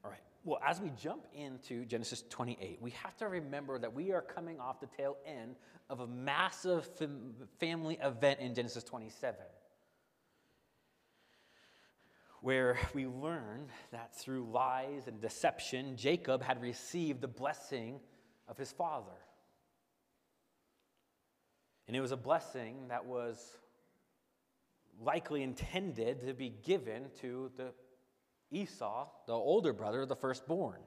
All 0.03 0.11
right. 0.11 0.21
Well, 0.43 0.59
as 0.65 0.79
we 0.79 0.91
jump 1.01 1.25
into 1.33 1.83
Genesis 1.85 2.23
28, 2.29 2.79
we 2.81 2.91
have 2.91 3.17
to 3.17 3.27
remember 3.27 3.79
that 3.79 3.93
we 3.93 4.11
are 4.11 4.21
coming 4.21 4.59
off 4.59 4.79
the 4.79 4.87
tail 4.87 5.17
end 5.25 5.55
of 5.89 5.99
a 5.99 6.07
massive 6.07 6.85
fam- 6.97 7.33
family 7.59 7.97
event 8.01 8.39
in 8.39 8.53
Genesis 8.53 8.83
27, 8.83 9.39
where 12.41 12.77
we 12.93 13.07
learn 13.07 13.67
that 13.91 14.15
through 14.15 14.49
lies 14.51 15.07
and 15.07 15.19
deception, 15.19 15.97
Jacob 15.97 16.43
had 16.43 16.61
received 16.61 17.19
the 17.19 17.27
blessing 17.27 17.99
of 18.47 18.57
his 18.57 18.71
father. 18.71 19.11
And 21.87 21.95
it 21.95 22.01
was 22.01 22.11
a 22.11 22.17
blessing 22.17 22.87
that 22.89 23.05
was 23.05 23.55
likely 25.01 25.43
intended 25.43 26.25
to 26.25 26.33
be 26.33 26.49
given 26.49 27.05
to 27.21 27.51
the 27.55 27.71
Esau, 28.51 29.07
the 29.25 29.33
older 29.33 29.73
brother, 29.73 30.05
the 30.05 30.15
firstborn. 30.15 30.79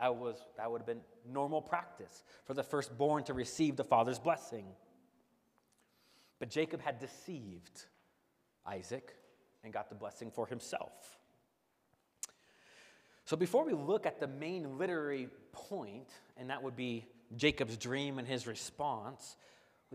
That, 0.00 0.16
was, 0.16 0.36
that 0.56 0.70
would 0.70 0.80
have 0.80 0.86
been 0.86 1.02
normal 1.30 1.62
practice 1.62 2.24
for 2.44 2.54
the 2.54 2.62
firstborn 2.62 3.24
to 3.24 3.34
receive 3.34 3.76
the 3.76 3.84
father's 3.84 4.18
blessing. 4.18 4.66
But 6.40 6.50
Jacob 6.50 6.80
had 6.80 6.98
deceived 6.98 7.86
Isaac 8.66 9.14
and 9.62 9.72
got 9.72 9.88
the 9.88 9.94
blessing 9.94 10.30
for 10.30 10.46
himself. 10.46 11.18
So 13.24 13.36
before 13.36 13.64
we 13.64 13.72
look 13.72 14.04
at 14.04 14.20
the 14.20 14.26
main 14.26 14.76
literary 14.76 15.28
point, 15.52 16.08
and 16.36 16.50
that 16.50 16.62
would 16.62 16.76
be 16.76 17.06
Jacob's 17.36 17.76
dream 17.76 18.18
and 18.18 18.28
his 18.28 18.46
response, 18.46 19.36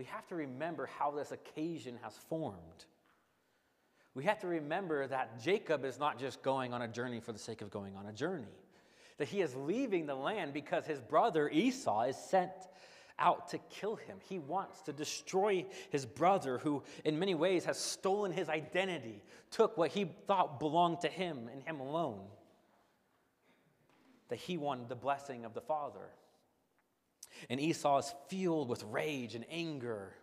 we 0.00 0.06
have 0.06 0.26
to 0.28 0.34
remember 0.34 0.88
how 0.98 1.10
this 1.10 1.30
occasion 1.30 1.98
has 2.02 2.14
formed. 2.30 2.86
We 4.14 4.24
have 4.24 4.38
to 4.38 4.46
remember 4.46 5.06
that 5.06 5.42
Jacob 5.42 5.84
is 5.84 5.98
not 5.98 6.18
just 6.18 6.42
going 6.42 6.72
on 6.72 6.80
a 6.80 6.88
journey 6.88 7.20
for 7.20 7.32
the 7.32 7.38
sake 7.38 7.60
of 7.60 7.70
going 7.70 7.96
on 7.96 8.06
a 8.06 8.12
journey, 8.14 8.56
that 9.18 9.28
he 9.28 9.42
is 9.42 9.54
leaving 9.54 10.06
the 10.06 10.14
land 10.14 10.54
because 10.54 10.86
his 10.86 11.02
brother 11.02 11.50
Esau 11.50 12.04
is 12.04 12.16
sent 12.16 12.50
out 13.18 13.50
to 13.50 13.58
kill 13.68 13.96
him. 13.96 14.16
He 14.26 14.38
wants 14.38 14.80
to 14.84 14.94
destroy 14.94 15.66
his 15.90 16.06
brother, 16.06 16.56
who 16.56 16.82
in 17.04 17.18
many 17.18 17.34
ways 17.34 17.66
has 17.66 17.78
stolen 17.78 18.32
his 18.32 18.48
identity, 18.48 19.22
took 19.50 19.76
what 19.76 19.90
he 19.90 20.06
thought 20.26 20.58
belonged 20.58 21.02
to 21.02 21.08
him 21.08 21.50
and 21.52 21.62
him 21.62 21.78
alone. 21.78 22.24
That 24.30 24.38
he 24.38 24.56
wanted 24.56 24.88
the 24.88 24.96
blessing 24.96 25.44
of 25.44 25.52
the 25.52 25.60
father. 25.60 26.08
And 27.48 27.60
Esau 27.60 27.98
is 27.98 28.14
fueled 28.28 28.68
with 28.68 28.82
rage 28.84 29.34
and 29.34 29.44
anger. 29.50 30.14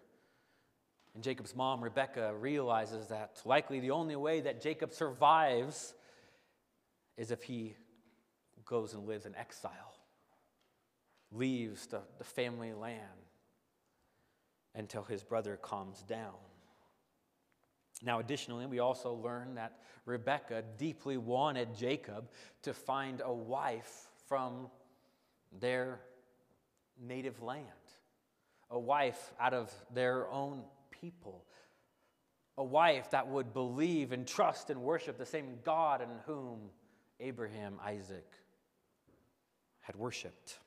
And 1.13 1.23
Jacob's 1.23 1.55
mom, 1.55 1.83
Rebekah, 1.83 2.35
realizes 2.35 3.07
that 3.07 3.41
likely 3.45 3.79
the 3.79 3.91
only 3.91 4.15
way 4.15 4.41
that 4.41 4.61
Jacob 4.61 4.93
survives 4.93 5.93
is 7.17 7.31
if 7.31 7.43
he 7.43 7.75
goes 8.65 8.93
and 8.93 9.07
lives 9.07 9.25
in 9.25 9.35
exile 9.35 9.97
leaves 11.31 11.87
the, 11.87 12.01
the 12.17 12.23
family 12.23 12.73
land 12.73 13.01
until 14.75 15.03
his 15.03 15.23
brother 15.23 15.57
calms 15.57 16.03
down. 16.03 16.35
Now, 18.03 18.19
additionally, 18.19 18.67
we 18.67 18.79
also 18.79 19.13
learn 19.13 19.55
that 19.55 19.79
Rebekah 20.05 20.63
deeply 20.77 21.17
wanted 21.17 21.75
Jacob 21.75 22.29
to 22.61 22.73
find 22.73 23.21
a 23.25 23.33
wife 23.33 24.07
from 24.27 24.69
their 25.59 26.01
native 27.01 27.41
land, 27.41 27.67
a 28.69 28.79
wife 28.79 29.33
out 29.39 29.53
of 29.53 29.71
their 29.93 30.29
own 30.29 30.63
people, 30.91 31.43
a 32.57 32.63
wife 32.63 33.11
that 33.11 33.27
would 33.27 33.53
believe 33.53 34.11
and 34.11 34.27
trust 34.27 34.69
and 34.69 34.81
worship 34.81 35.17
the 35.17 35.25
same 35.25 35.59
God 35.63 36.01
in 36.01 36.09
whom 36.25 36.59
Abraham, 37.19 37.79
Isaac 37.83 38.25
had 39.81 39.95
worshiped. 39.95 40.59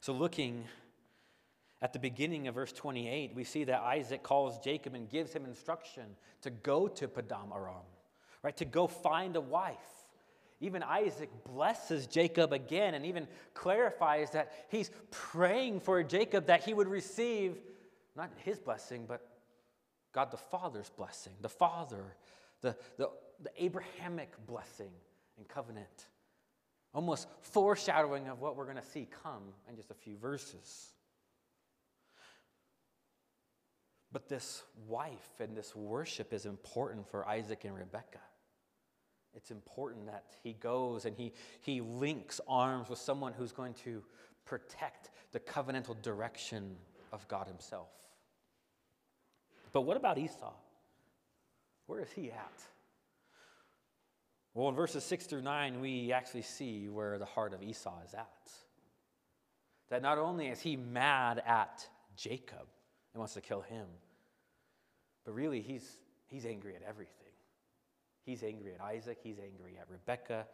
So, 0.00 0.12
looking 0.12 0.64
at 1.82 1.92
the 1.92 1.98
beginning 1.98 2.48
of 2.48 2.54
verse 2.54 2.72
28, 2.72 3.34
we 3.34 3.44
see 3.44 3.64
that 3.64 3.80
Isaac 3.80 4.22
calls 4.22 4.58
Jacob 4.58 4.94
and 4.94 5.08
gives 5.08 5.32
him 5.32 5.44
instruction 5.44 6.04
to 6.42 6.50
go 6.50 6.88
to 6.88 7.08
Paddan 7.08 7.54
Aram, 7.54 7.86
right? 8.42 8.56
To 8.58 8.64
go 8.64 8.86
find 8.86 9.36
a 9.36 9.40
wife. 9.40 9.76
Even 10.60 10.82
Isaac 10.82 11.30
blesses 11.44 12.06
Jacob 12.06 12.52
again 12.52 12.94
and 12.94 13.06
even 13.06 13.26
clarifies 13.54 14.30
that 14.32 14.52
he's 14.68 14.90
praying 15.10 15.80
for 15.80 16.02
Jacob 16.02 16.46
that 16.46 16.62
he 16.62 16.74
would 16.74 16.88
receive 16.88 17.56
not 18.14 18.30
his 18.44 18.58
blessing, 18.58 19.06
but 19.08 19.26
God 20.12 20.30
the 20.30 20.36
Father's 20.36 20.90
blessing, 20.90 21.32
the 21.40 21.48
Father, 21.48 22.04
the, 22.60 22.76
the, 22.98 23.08
the 23.42 23.50
Abrahamic 23.56 24.32
blessing 24.46 24.90
and 25.38 25.48
covenant 25.48 26.08
almost 26.92 27.28
foreshadowing 27.40 28.28
of 28.28 28.40
what 28.40 28.56
we're 28.56 28.64
going 28.64 28.76
to 28.76 28.82
see 28.82 29.08
come 29.22 29.42
in 29.68 29.76
just 29.76 29.90
a 29.90 29.94
few 29.94 30.16
verses. 30.16 30.92
But 34.12 34.28
this 34.28 34.64
wife 34.88 35.38
and 35.38 35.56
this 35.56 35.74
worship 35.76 36.32
is 36.32 36.46
important 36.46 37.08
for 37.08 37.28
Isaac 37.28 37.64
and 37.64 37.76
Rebekah. 37.76 38.18
It's 39.34 39.50
important 39.50 40.06
that 40.06 40.24
he 40.42 40.54
goes 40.54 41.04
and 41.04 41.16
he, 41.16 41.32
he 41.60 41.80
links 41.80 42.40
arms 42.48 42.88
with 42.88 42.98
someone 42.98 43.32
who's 43.32 43.52
going 43.52 43.74
to 43.84 44.02
protect 44.44 45.10
the 45.32 45.40
covenantal 45.40 46.00
direction 46.02 46.76
of 47.12 47.26
God 47.28 47.46
Himself. 47.46 47.88
But 49.72 49.82
what 49.82 49.96
about 49.96 50.18
Esau? 50.18 50.52
Where 51.86 52.00
is 52.00 52.10
he 52.10 52.30
at? 52.30 52.62
Well, 54.54 54.68
in 54.68 54.74
verses 54.74 55.04
6 55.04 55.26
through 55.26 55.42
9, 55.42 55.80
we 55.80 56.12
actually 56.12 56.42
see 56.42 56.88
where 56.88 57.18
the 57.18 57.24
heart 57.24 57.54
of 57.54 57.62
Esau 57.62 57.94
is 58.04 58.14
at. 58.14 58.50
That 59.90 60.02
not 60.02 60.18
only 60.18 60.48
is 60.48 60.60
he 60.60 60.76
mad 60.76 61.40
at 61.46 61.86
Jacob 62.16 62.66
and 63.12 63.18
wants 63.18 63.34
to 63.34 63.40
kill 63.40 63.60
him, 63.60 63.86
but 65.24 65.32
really 65.34 65.60
he's, 65.60 65.88
he's 66.26 66.46
angry 66.46 66.74
at 66.74 66.82
everything. 66.82 67.19
He's 68.30 68.44
angry 68.44 68.72
at 68.72 68.80
Isaac, 68.80 69.18
he's 69.20 69.40
angry 69.40 69.76
at 69.76 69.88
Rebekah, 69.90 70.46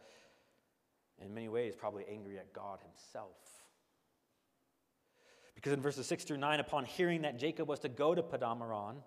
in 1.23 1.31
many 1.31 1.47
ways, 1.47 1.75
probably 1.75 2.05
angry 2.09 2.39
at 2.39 2.51
God 2.51 2.79
himself. 2.81 3.37
Because 5.53 5.73
in 5.73 5.81
verses 5.81 6.07
6 6.07 6.23
through 6.23 6.37
9, 6.37 6.59
upon 6.59 6.85
hearing 6.85 7.21
that 7.21 7.37
Jacob 7.37 7.67
was 7.67 7.79
to 7.81 7.89
go 7.89 8.15
to 8.15 8.23
Paddan 8.23 8.61
Aram, 8.61 9.03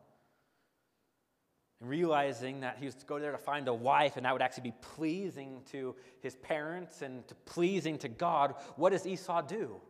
and 1.81 1.91
realizing 1.91 2.61
that 2.61 2.77
he 2.79 2.87
was 2.87 2.95
to 2.95 3.07
go 3.07 3.19
there 3.19 3.33
to 3.33 3.39
find 3.39 3.67
a 3.67 3.75
wife 3.75 4.17
and 4.17 4.25
that 4.25 4.33
would 4.33 4.43
actually 4.43 4.71
be 4.71 4.75
pleasing 4.95 5.63
to 5.73 5.97
his 6.21 6.37
parents 6.37 7.03
and 7.03 7.27
to 7.27 7.35
pleasing 7.47 7.99
to 7.99 8.09
God, 8.09 8.55
what 8.77 8.91
does 8.91 9.05
Esau 9.05 9.43
do? 9.43 9.81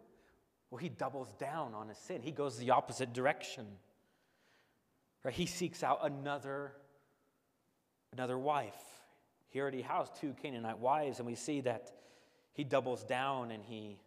Well, 0.70 0.78
he 0.78 0.88
doubles 0.88 1.30
down 1.34 1.74
on 1.74 1.90
his 1.90 1.98
sin. 1.98 2.22
He 2.22 2.32
goes 2.32 2.56
the 2.56 2.70
opposite 2.70 3.12
direction. 3.12 3.66
Right? 5.22 5.34
He 5.34 5.44
seeks 5.44 5.82
out 5.82 5.98
another, 6.02 6.72
another 8.12 8.38
wife. 8.38 8.74
He 9.48 9.60
already 9.60 9.82
has 9.82 10.08
two 10.20 10.34
Canaanite 10.42 10.78
wives, 10.78 11.18
and 11.18 11.26
we 11.26 11.34
see 11.34 11.60
that 11.62 11.92
he 12.52 12.64
doubles 12.64 13.04
down 13.04 13.50
and 13.50 13.64
he 13.64 14.00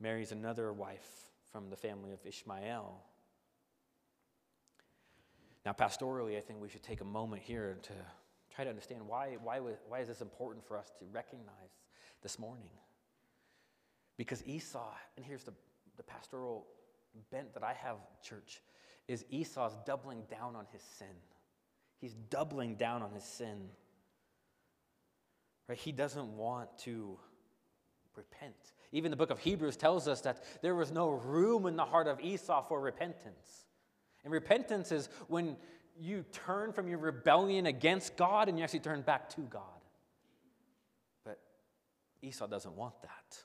marries 0.00 0.32
another 0.32 0.72
wife 0.72 1.06
from 1.52 1.70
the 1.70 1.76
family 1.76 2.12
of 2.12 2.18
Ishmael. 2.24 3.02
Now, 5.64 5.72
pastorally, 5.72 6.36
I 6.36 6.40
think 6.40 6.60
we 6.60 6.68
should 6.68 6.82
take 6.82 7.00
a 7.00 7.04
moment 7.04 7.42
here 7.42 7.78
to 7.82 7.92
try 8.54 8.64
to 8.64 8.70
understand 8.70 9.06
why, 9.06 9.36
why, 9.42 9.58
why 9.88 10.00
is 10.00 10.08
this 10.08 10.20
important 10.20 10.64
for 10.66 10.78
us 10.78 10.90
to 10.98 11.04
recognize 11.12 11.70
this 12.22 12.38
morning? 12.38 12.70
Because 14.16 14.42
Esau, 14.46 14.92
and 15.16 15.24
here's 15.24 15.44
the, 15.44 15.52
the 15.96 16.02
pastoral 16.02 16.66
bent 17.30 17.52
that 17.54 17.62
I 17.62 17.72
have, 17.72 17.96
church, 18.22 18.60
is 19.06 19.24
Esau's 19.30 19.76
doubling 19.86 20.22
down 20.30 20.56
on 20.56 20.66
his 20.72 20.82
sin. 20.82 21.06
He's 22.00 22.14
doubling 22.30 22.76
down 22.76 23.02
on 23.02 23.10
his 23.12 23.24
sin. 23.24 23.68
Right? 25.68 25.78
He 25.78 25.92
doesn't 25.92 26.36
want 26.36 26.68
to 26.80 27.18
repent. 28.16 28.54
Even 28.92 29.10
the 29.10 29.16
book 29.16 29.30
of 29.30 29.38
Hebrews 29.38 29.76
tells 29.76 30.08
us 30.08 30.22
that 30.22 30.42
there 30.62 30.74
was 30.74 30.90
no 30.90 31.10
room 31.10 31.66
in 31.66 31.76
the 31.76 31.84
heart 31.84 32.06
of 32.06 32.20
Esau 32.20 32.66
for 32.66 32.80
repentance. 32.80 33.66
And 34.24 34.32
repentance 34.32 34.92
is 34.92 35.08
when 35.28 35.56
you 36.00 36.24
turn 36.32 36.72
from 36.72 36.88
your 36.88 36.98
rebellion 36.98 37.66
against 37.66 38.16
God 38.16 38.48
and 38.48 38.58
you 38.58 38.64
actually 38.64 38.80
turn 38.80 39.02
back 39.02 39.28
to 39.30 39.42
God. 39.42 39.62
But 41.24 41.38
Esau 42.22 42.46
doesn't 42.46 42.76
want 42.76 42.94
that. 43.02 43.42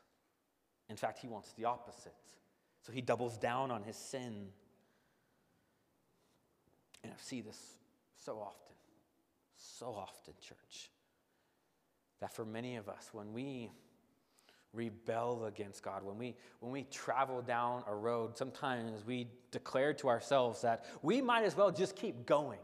In 0.89 0.95
fact, 0.95 1.19
he 1.19 1.27
wants 1.27 1.53
the 1.53 1.65
opposite. 1.65 2.13
So 2.81 2.91
he 2.91 3.01
doubles 3.01 3.37
down 3.37 3.71
on 3.71 3.83
his 3.83 3.95
sin. 3.95 4.47
And 7.03 7.11
I 7.11 7.15
see 7.21 7.41
this 7.41 7.59
so 8.23 8.39
often, 8.39 8.75
so 9.57 9.87
often, 9.87 10.33
church, 10.41 10.89
that 12.19 12.33
for 12.33 12.45
many 12.45 12.77
of 12.77 12.87
us, 12.87 13.09
when 13.11 13.33
we 13.33 13.69
rebel 14.73 15.45
against 15.45 15.83
God, 15.83 16.03
when 16.03 16.17
we, 16.17 16.35
when 16.59 16.71
we 16.71 16.83
travel 16.83 17.41
down 17.41 17.83
a 17.87 17.93
road, 17.93 18.37
sometimes 18.37 19.05
we 19.05 19.27
declare 19.51 19.93
to 19.95 20.09
ourselves 20.09 20.61
that 20.61 20.85
we 21.01 21.21
might 21.21 21.43
as 21.43 21.55
well 21.55 21.71
just 21.71 21.95
keep 21.95 22.25
going. 22.25 22.59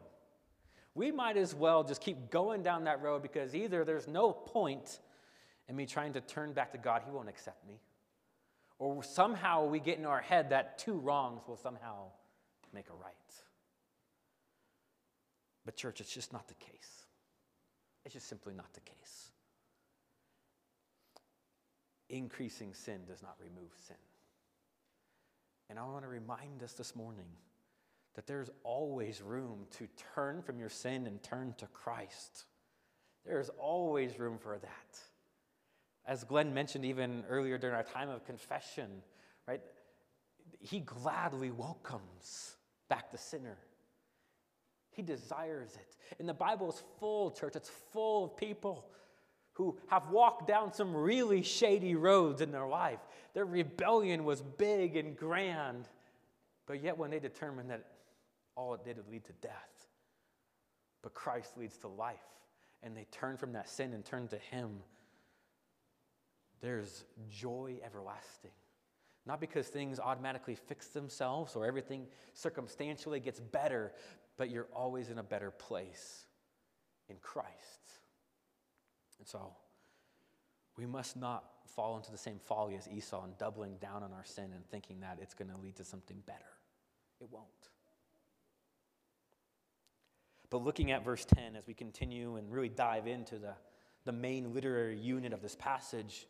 We 0.95 1.11
might 1.11 1.37
as 1.37 1.53
well 1.53 1.83
just 1.83 2.01
keep 2.01 2.29
going 2.29 2.63
down 2.63 2.85
that 2.85 3.01
road 3.01 3.21
because 3.21 3.53
either 3.53 3.85
there's 3.85 4.07
no 4.07 4.31
point 4.31 4.99
in 5.67 5.75
me 5.75 5.85
trying 5.85 6.13
to 6.13 6.21
turn 6.21 6.53
back 6.53 6.71
to 6.71 6.77
God, 6.77 7.03
He 7.05 7.11
won't 7.11 7.29
accept 7.29 7.65
me. 7.67 7.79
Or 8.79 9.03
somehow 9.03 9.65
we 9.65 9.79
get 9.79 9.99
in 9.99 10.05
our 10.05 10.21
head 10.21 10.49
that 10.49 10.77
two 10.77 10.93
wrongs 10.93 11.41
will 11.47 11.57
somehow 11.57 12.05
make 12.73 12.89
a 12.89 12.93
right. 12.93 13.13
But, 15.69 15.75
church, 15.75 16.01
it's 16.01 16.11
just 16.11 16.33
not 16.33 16.47
the 16.47 16.55
case. 16.55 17.05
It's 18.03 18.15
just 18.15 18.27
simply 18.27 18.55
not 18.55 18.73
the 18.73 18.79
case 18.79 19.29
increasing 22.09 22.73
sin 22.73 23.01
does 23.07 23.21
not 23.21 23.35
remove 23.39 23.71
sin. 23.87 23.95
And 25.69 25.77
I 25.77 25.83
want 25.83 26.03
to 26.03 26.09
remind 26.09 26.63
us 26.63 26.73
this 26.73 26.95
morning 26.95 27.27
that 28.15 28.25
there's 28.25 28.49
always 28.63 29.21
room 29.21 29.67
to 29.77 29.87
turn 30.15 30.41
from 30.41 30.59
your 30.59 30.69
sin 30.69 31.05
and 31.05 31.21
turn 31.21 31.53
to 31.59 31.67
Christ. 31.67 32.45
There's 33.25 33.49
always 33.59 34.17
room 34.19 34.37
for 34.39 34.57
that. 34.57 34.99
As 36.05 36.23
Glenn 36.23 36.53
mentioned 36.53 36.85
even 36.85 37.23
earlier 37.29 37.57
during 37.57 37.75
our 37.75 37.83
time 37.83 38.09
of 38.09 38.25
confession, 38.25 38.89
right? 39.47 39.61
He 40.59 40.79
gladly 40.79 41.51
welcomes 41.51 42.55
back 42.89 43.11
the 43.11 43.17
sinner. 43.19 43.57
He 44.99 45.03
desires 45.03 45.69
it. 45.75 45.95
And 46.19 46.27
the 46.27 46.33
Bible 46.33 46.69
is 46.69 46.83
full, 46.99 47.31
church, 47.31 47.55
it's 47.55 47.71
full 47.93 48.25
of 48.25 48.35
people 48.35 48.85
who 49.53 49.77
have 49.87 50.09
walked 50.09 50.45
down 50.45 50.73
some 50.73 50.93
really 50.93 51.41
shady 51.41 51.95
roads 51.95 52.41
in 52.41 52.51
their 52.51 52.67
life. 52.67 52.99
Their 53.33 53.45
rebellion 53.45 54.25
was 54.25 54.41
big 54.41 54.97
and 54.97 55.15
grand, 55.15 55.87
but 56.65 56.83
yet 56.83 56.97
when 56.97 57.11
they 57.11 57.19
determined 57.19 57.69
that 57.69 57.85
all 58.57 58.73
it 58.73 58.83
did 58.83 58.97
would 58.97 59.09
lead 59.09 59.23
to 59.23 59.31
death, 59.41 59.87
but 61.01 61.13
Christ 61.13 61.57
leads 61.57 61.77
to 61.77 61.87
life, 61.87 62.17
and 62.83 62.97
they 62.97 63.05
turn 63.09 63.37
from 63.37 63.53
that 63.53 63.69
sin 63.69 63.93
and 63.93 64.03
turn 64.03 64.27
to 64.27 64.37
Him, 64.37 64.79
there's 66.59 67.05
joy 67.29 67.79
everlasting. 67.85 68.51
Not 69.25 69.39
because 69.39 69.67
things 69.67 69.99
automatically 69.99 70.55
fix 70.55 70.87
themselves 70.87 71.55
or 71.55 71.65
everything 71.65 72.07
circumstantially 72.33 73.19
gets 73.19 73.39
better, 73.39 73.93
but 74.39 74.49
you're 74.49 74.69
always 74.73 75.09
in 75.09 75.17
a 75.17 75.23
better 75.23 75.51
place 75.51 76.23
in 77.09 77.17
Christ. 77.21 77.51
And 79.19 79.27
so, 79.27 79.51
we 80.77 80.85
must 80.85 81.17
not 81.17 81.43
fall 81.75 81.97
into 81.97 82.09
the 82.09 82.17
same 82.17 82.39
folly 82.39 82.75
as 82.77 82.87
Esau 82.87 83.25
and 83.25 83.37
doubling 83.37 83.75
down 83.81 84.01
on 84.01 84.13
our 84.13 84.23
sin 84.23 84.45
and 84.55 84.65
thinking 84.71 85.01
that 85.01 85.19
it's 85.21 85.33
going 85.33 85.51
to 85.51 85.57
lead 85.57 85.75
to 85.75 85.83
something 85.83 86.23
better. 86.25 86.39
It 87.19 87.27
won't. 87.29 87.47
But 90.49 90.63
looking 90.63 90.91
at 90.91 91.03
verse 91.03 91.25
10 91.25 91.57
as 91.57 91.67
we 91.67 91.73
continue 91.73 92.37
and 92.37 92.49
really 92.49 92.69
dive 92.69 93.07
into 93.07 93.39
the, 93.39 93.55
the 94.05 94.13
main 94.13 94.53
literary 94.53 94.97
unit 94.97 95.33
of 95.33 95.41
this 95.41 95.57
passage, 95.57 96.27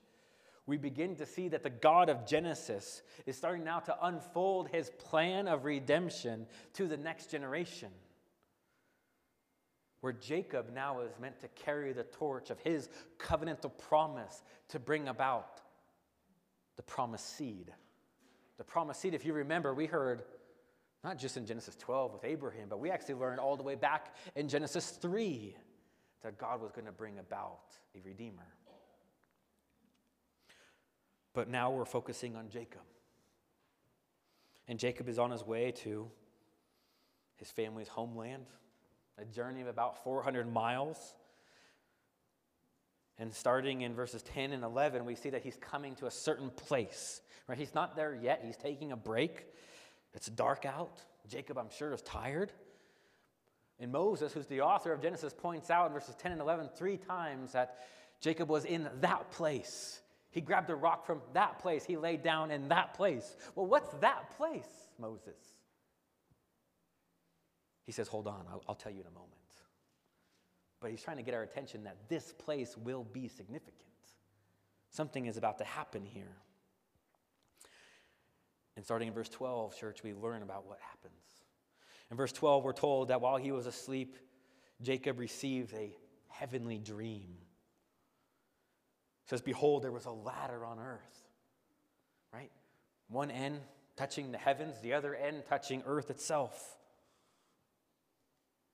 we 0.70 0.78
begin 0.78 1.16
to 1.16 1.26
see 1.26 1.48
that 1.50 1.64
the 1.64 1.70
God 1.70 2.10
of 2.10 2.26
Genesis 2.26 3.02
is 3.26 3.36
starting 3.36 3.64
now 3.64 3.80
to 3.80 4.06
unfold 4.06 4.70
his 4.70 4.90
plan 4.92 5.48
of 5.48 5.66
redemption 5.66 6.46
to 6.74 6.88
the 6.88 6.98
next 6.98 7.32
generation. 7.32 7.90
Where 10.02 10.14
Jacob 10.14 10.72
now 10.74 11.02
is 11.02 11.12
meant 11.20 11.42
to 11.42 11.48
carry 11.50 11.92
the 11.92 12.04
torch 12.04 12.52
of 12.52 12.60
his 12.60 12.88
covenantal 13.18 13.78
promise 13.78 14.44
to 14.70 14.80
bring 14.80 15.10
about 15.10 15.60
the 16.78 16.84
promised 16.84 17.36
seed. 17.36 17.74
The 18.58 18.64
promised 18.64 19.02
seed, 19.02 19.14
if 19.14 19.26
you 19.26 19.34
remember, 19.34 19.74
we 19.74 19.88
heard 19.88 20.24
not 21.04 21.18
just 21.18 21.36
in 21.36 21.46
Genesis 21.46 21.76
12 21.76 22.14
with 22.14 22.24
Abraham, 22.24 22.68
but 22.70 22.80
we 22.80 22.92
actually 22.92 23.16
learned 23.16 23.40
all 23.40 23.58
the 23.58 23.64
way 23.64 23.76
back 23.76 24.16
in 24.36 24.48
Genesis 24.48 24.92
3 24.92 25.56
that 26.24 26.38
God 26.38 26.62
was 26.62 26.72
going 26.72 26.86
to 26.86 26.92
bring 26.92 27.20
about 27.20 27.76
a 27.96 28.02
redeemer. 28.02 28.48
But 31.40 31.48
now 31.48 31.72
we're 31.72 31.86
focusing 31.86 32.36
on 32.36 32.50
Jacob. 32.50 32.82
And 34.68 34.78
Jacob 34.78 35.08
is 35.08 35.18
on 35.18 35.32
his 35.32 35.42
way 35.42 35.72
to 35.84 36.12
his 37.38 37.50
family's 37.50 37.88
homeland, 37.88 38.44
a 39.18 39.24
journey 39.24 39.62
of 39.62 39.68
about 39.68 40.04
400 40.04 40.52
miles. 40.52 40.98
And 43.18 43.34
starting 43.34 43.84
in 43.84 43.94
verses 43.94 44.22
10 44.22 44.52
and 44.52 44.66
11, 44.66 45.06
we 45.06 45.16
see 45.16 45.30
that 45.30 45.42
he's 45.42 45.56
coming 45.56 45.96
to 45.96 46.08
a 46.08 46.12
certain 46.12 46.50
place. 46.50 47.22
Right? 47.48 47.58
He's 47.58 47.74
not 47.74 47.96
there 47.96 48.20
yet. 48.22 48.42
He's 48.46 48.58
taking 48.58 48.92
a 48.92 48.98
break. 48.98 49.46
It's 50.14 50.28
dark 50.28 50.66
out. 50.66 51.02
Jacob, 51.30 51.58
I'm 51.58 51.70
sure, 51.70 51.94
is 51.94 52.02
tired. 52.02 52.52
And 53.80 53.94
Moses, 53.94 54.34
who's 54.34 54.48
the 54.48 54.60
author 54.60 54.92
of 54.92 55.02
Genesis, 55.02 55.34
points 55.34 55.70
out 55.70 55.88
in 55.88 55.94
verses 55.94 56.16
10 56.16 56.34
and 56.34 56.42
11 56.42 56.72
three 56.76 56.98
times 56.98 57.54
that 57.54 57.78
Jacob 58.20 58.50
was 58.50 58.66
in 58.66 58.90
that 59.00 59.32
place. 59.32 60.02
He 60.32 60.42
grabbed 60.42 60.70
a 60.70 60.76
rock 60.76 61.06
from 61.06 61.22
that 61.34 61.60
place. 61.60 61.86
He 61.86 61.98
laid 61.98 62.24
down 62.24 62.52
in 62.52 62.68
that 62.70 62.94
place. 62.94 63.36
Well, 63.56 63.66
what's 63.66 63.90
that 63.96 64.38
place, 64.38 64.88
Moses? 65.00 65.38
He 67.86 67.92
says, 67.92 68.08
Hold 68.08 68.28
on, 68.28 68.46
I'll, 68.52 68.64
I'll 68.70 68.76
tell 68.76 68.92
you 68.92 69.02
in 69.02 69.08
a 69.08 69.12
moment. 69.12 69.34
But 70.80 70.92
he's 70.92 71.02
trying 71.02 71.18
to 71.18 71.24
get 71.24 71.34
our 71.34 71.44
attention 71.44 71.84
that 71.84 71.98
this 72.08 72.32
place 72.34 72.78
will 72.78 73.04
be 73.04 73.28
significant. 73.28 73.76
Something 74.92 75.26
is 75.26 75.38
about 75.38 75.58
to 75.58 75.64
happen 75.64 76.06
here. 76.06 76.38
And 78.76 78.86
starting 78.86 79.08
in 79.08 79.14
verse 79.14 79.30
12, 79.30 79.78
church, 79.78 80.04
we 80.04 80.14
learn 80.14 80.42
about 80.42 80.66
what 80.66 80.80
happens. 80.80 81.14
In 82.12 82.18
verse 82.18 82.32
12, 82.32 82.64
we're 82.64 82.72
told 82.72 83.10
that 83.10 83.20
while 83.22 83.38
he 83.38 83.52
was 83.52 83.66
asleep, 83.66 84.16
Jacob 84.82 85.20
received 85.20 85.74
a 85.74 85.94
heavenly 86.28 86.78
dream. 86.78 87.36
Says, 89.30 89.42
Behold, 89.42 89.84
there 89.84 89.92
was 89.92 90.06
a 90.06 90.12
ladder 90.12 90.66
on 90.66 90.80
earth, 90.80 91.28
right? 92.34 92.50
One 93.10 93.30
end 93.30 93.60
touching 93.96 94.32
the 94.32 94.40
heavens, 94.40 94.82
the 94.82 94.94
other 94.94 95.14
end 95.14 95.44
touching 95.48 95.84
earth 95.86 96.10
itself. 96.10 96.78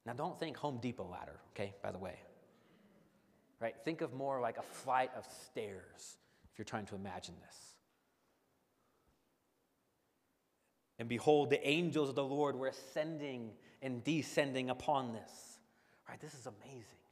Now, 0.06 0.13
don't 0.13 0.39
think 0.39 0.56
Home 0.58 0.80
Depot 0.82 1.10
ladder, 1.12 1.41
okay, 1.52 1.74
by 1.84 1.91
the 1.91 1.98
way. 1.98 2.18
Right? 3.60 3.76
Think 3.84 4.00
of 4.00 4.13
more 4.13 4.39
like 4.39 4.58
a 4.58 4.62
flight 4.62 5.12
of 5.18 5.26
stairs 5.52 6.18
if 6.50 6.58
you're 6.58 6.63
trying 6.63 6.86
to 6.86 6.96
imagine 6.96 7.34
this. 7.46 7.58
And 11.00 11.10
behold, 11.10 11.50
the 11.50 11.68
angels 11.68 12.08
of 12.08 12.15
the 12.15 12.24
Lord 12.24 12.56
were 12.56 12.68
ascending 12.68 13.52
and 13.82 14.02
descending 14.06 14.70
upon 14.70 15.12
this. 15.12 15.60
Right? 16.08 16.20
This 16.22 16.34
is 16.34 16.48
amazing. 16.48 17.05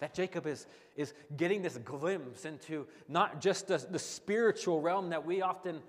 That 0.00 0.14
Jacob 0.14 0.46
is, 0.46 0.66
is 0.96 1.14
getting 1.36 1.62
this 1.62 1.78
glimpse 1.78 2.44
into 2.44 2.86
not 3.08 3.40
just 3.40 3.68
the, 3.68 3.78
the 3.78 3.98
spiritual 3.98 4.80
realm 4.80 5.10
that 5.10 5.24
we 5.24 5.42
often 5.42 5.80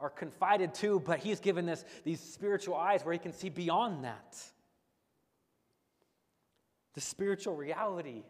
are 0.00 0.10
confided 0.10 0.74
to, 0.74 1.00
but 1.00 1.18
he's 1.18 1.40
given 1.40 1.66
this, 1.66 1.84
these 2.04 2.20
spiritual 2.20 2.76
eyes 2.76 3.04
where 3.04 3.12
he 3.12 3.18
can 3.18 3.32
see 3.32 3.48
beyond 3.48 4.04
that. 4.04 4.36
The 6.94 7.00
spiritual 7.00 7.56
reality. 7.56 8.22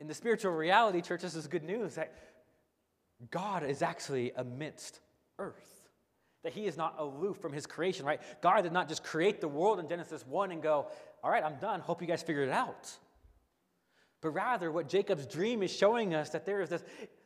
In 0.00 0.08
the 0.08 0.14
spiritual 0.14 0.52
reality, 0.52 1.00
church, 1.00 1.22
this 1.22 1.34
is 1.34 1.46
good 1.46 1.62
news 1.62 1.94
that 1.94 2.12
God 3.30 3.64
is 3.64 3.82
actually 3.82 4.32
amidst 4.36 5.00
earth 5.38 5.76
that 6.46 6.52
he 6.52 6.66
is 6.66 6.76
not 6.76 6.94
aloof 6.98 7.38
from 7.38 7.52
his 7.52 7.66
creation, 7.66 8.06
right? 8.06 8.20
God 8.40 8.62
did 8.62 8.70
not 8.70 8.88
just 8.88 9.02
create 9.02 9.40
the 9.40 9.48
world 9.48 9.80
in 9.80 9.88
Genesis 9.88 10.24
1 10.24 10.52
and 10.52 10.62
go, 10.62 10.86
all 11.24 11.28
right, 11.28 11.42
I'm 11.42 11.56
done. 11.56 11.80
Hope 11.80 12.00
you 12.00 12.06
guys 12.06 12.22
figured 12.22 12.48
it 12.48 12.52
out. 12.52 12.88
But 14.20 14.30
rather, 14.30 14.72
what 14.72 14.88
Jacob's 14.88 15.26
dream 15.26 15.62
is 15.62 15.70
showing 15.70 16.14
us 16.14 16.30
that 16.30 16.44
there 16.44 16.60
is 16.60 16.70
this, 16.70 16.84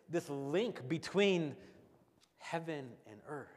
this 0.08 0.28
link 0.28 0.88
between 0.88 1.54
heaven 2.38 2.88
and 3.10 3.20
earth. 3.28 3.48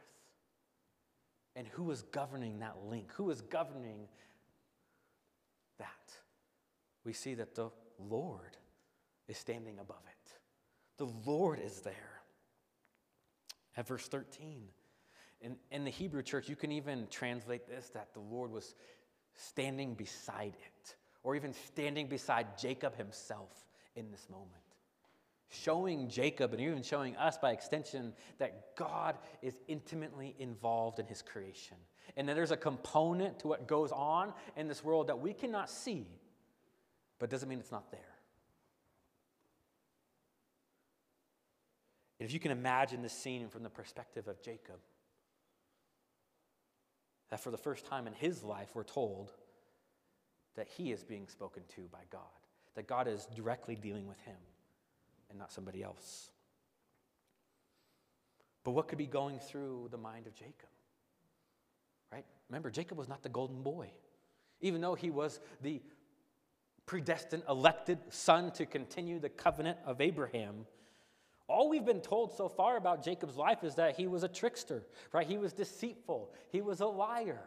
And 1.56 1.66
who 1.68 1.90
is 1.90 2.02
governing 2.02 2.60
that 2.60 2.76
link? 2.88 3.12
Who 3.14 3.30
is 3.30 3.40
governing 3.40 4.08
that? 5.78 5.88
We 7.04 7.12
see 7.12 7.34
that 7.34 7.54
the 7.54 7.70
Lord 7.98 8.56
is 9.28 9.38
standing 9.38 9.78
above 9.78 10.02
it. 10.06 10.32
The 10.98 11.06
Lord 11.30 11.60
is 11.60 11.80
there. 11.80 12.20
At 13.76 13.88
verse 13.88 14.06
13, 14.06 14.62
in, 15.40 15.56
in 15.70 15.84
the 15.84 15.90
Hebrew 15.90 16.22
church, 16.22 16.48
you 16.48 16.56
can 16.56 16.72
even 16.72 17.06
translate 17.10 17.66
this 17.68 17.90
that 17.90 18.14
the 18.14 18.20
Lord 18.20 18.50
was 18.50 18.74
standing 19.34 19.94
beside 19.94 20.54
it, 20.54 20.94
or 21.24 21.34
even 21.34 21.52
standing 21.52 22.06
beside 22.06 22.58
Jacob 22.58 22.96
himself 22.96 23.50
in 23.96 24.10
this 24.10 24.28
moment. 24.30 24.52
Showing 25.48 26.08
Jacob 26.08 26.52
and 26.52 26.60
even 26.60 26.82
showing 26.82 27.16
us 27.16 27.38
by 27.38 27.52
extension 27.52 28.12
that 28.38 28.76
God 28.76 29.16
is 29.40 29.54
intimately 29.66 30.34
involved 30.38 30.98
in 30.98 31.06
his 31.06 31.22
creation. 31.22 31.76
And 32.16 32.28
that 32.28 32.34
there's 32.34 32.50
a 32.50 32.56
component 32.56 33.40
to 33.40 33.48
what 33.48 33.66
goes 33.66 33.90
on 33.90 34.34
in 34.56 34.68
this 34.68 34.84
world 34.84 35.08
that 35.08 35.18
we 35.18 35.32
cannot 35.32 35.70
see, 35.70 36.06
but 37.18 37.30
doesn't 37.30 37.48
mean 37.48 37.58
it's 37.58 37.72
not 37.72 37.90
there. 37.90 38.00
If 42.18 42.32
you 42.32 42.40
can 42.40 42.52
imagine 42.52 43.02
this 43.02 43.12
scene 43.12 43.48
from 43.48 43.62
the 43.62 43.70
perspective 43.70 44.28
of 44.28 44.42
Jacob, 44.42 44.76
that 47.30 47.40
for 47.40 47.50
the 47.50 47.58
first 47.58 47.86
time 47.86 48.06
in 48.06 48.12
his 48.12 48.42
life, 48.42 48.70
we're 48.74 48.84
told 48.84 49.32
that 50.56 50.68
he 50.68 50.92
is 50.92 51.02
being 51.02 51.26
spoken 51.28 51.62
to 51.76 51.82
by 51.92 52.00
God, 52.10 52.20
that 52.74 52.86
God 52.86 53.08
is 53.08 53.26
directly 53.34 53.76
dealing 53.76 54.06
with 54.06 54.20
him 54.20 54.36
and 55.30 55.38
not 55.38 55.52
somebody 55.52 55.82
else. 55.82 56.30
But 58.62 58.72
what 58.72 58.88
could 58.88 58.98
be 58.98 59.06
going 59.06 59.38
through 59.38 59.88
the 59.90 59.98
mind 59.98 60.26
of 60.26 60.34
Jacob? 60.34 60.68
Right? 62.10 62.24
Remember, 62.48 62.70
Jacob 62.70 62.96
was 62.96 63.08
not 63.08 63.22
the 63.22 63.28
golden 63.28 63.62
boy. 63.62 63.90
Even 64.60 64.80
though 64.80 64.94
he 64.94 65.10
was 65.10 65.40
the 65.62 65.82
predestined, 66.86 67.42
elected 67.48 67.98
son 68.10 68.50
to 68.52 68.64
continue 68.64 69.18
the 69.18 69.28
covenant 69.28 69.78
of 69.84 70.00
Abraham, 70.00 70.66
all 71.46 71.68
we've 71.68 71.84
been 71.84 72.00
told 72.00 72.34
so 72.34 72.48
far 72.48 72.76
about 72.76 73.04
Jacob's 73.04 73.36
life 73.36 73.64
is 73.64 73.74
that 73.74 73.96
he 73.96 74.06
was 74.06 74.22
a 74.22 74.28
trickster, 74.28 74.82
right? 75.12 75.26
He 75.26 75.36
was 75.36 75.52
deceitful, 75.52 76.32
he 76.50 76.62
was 76.62 76.80
a 76.80 76.86
liar. 76.86 77.40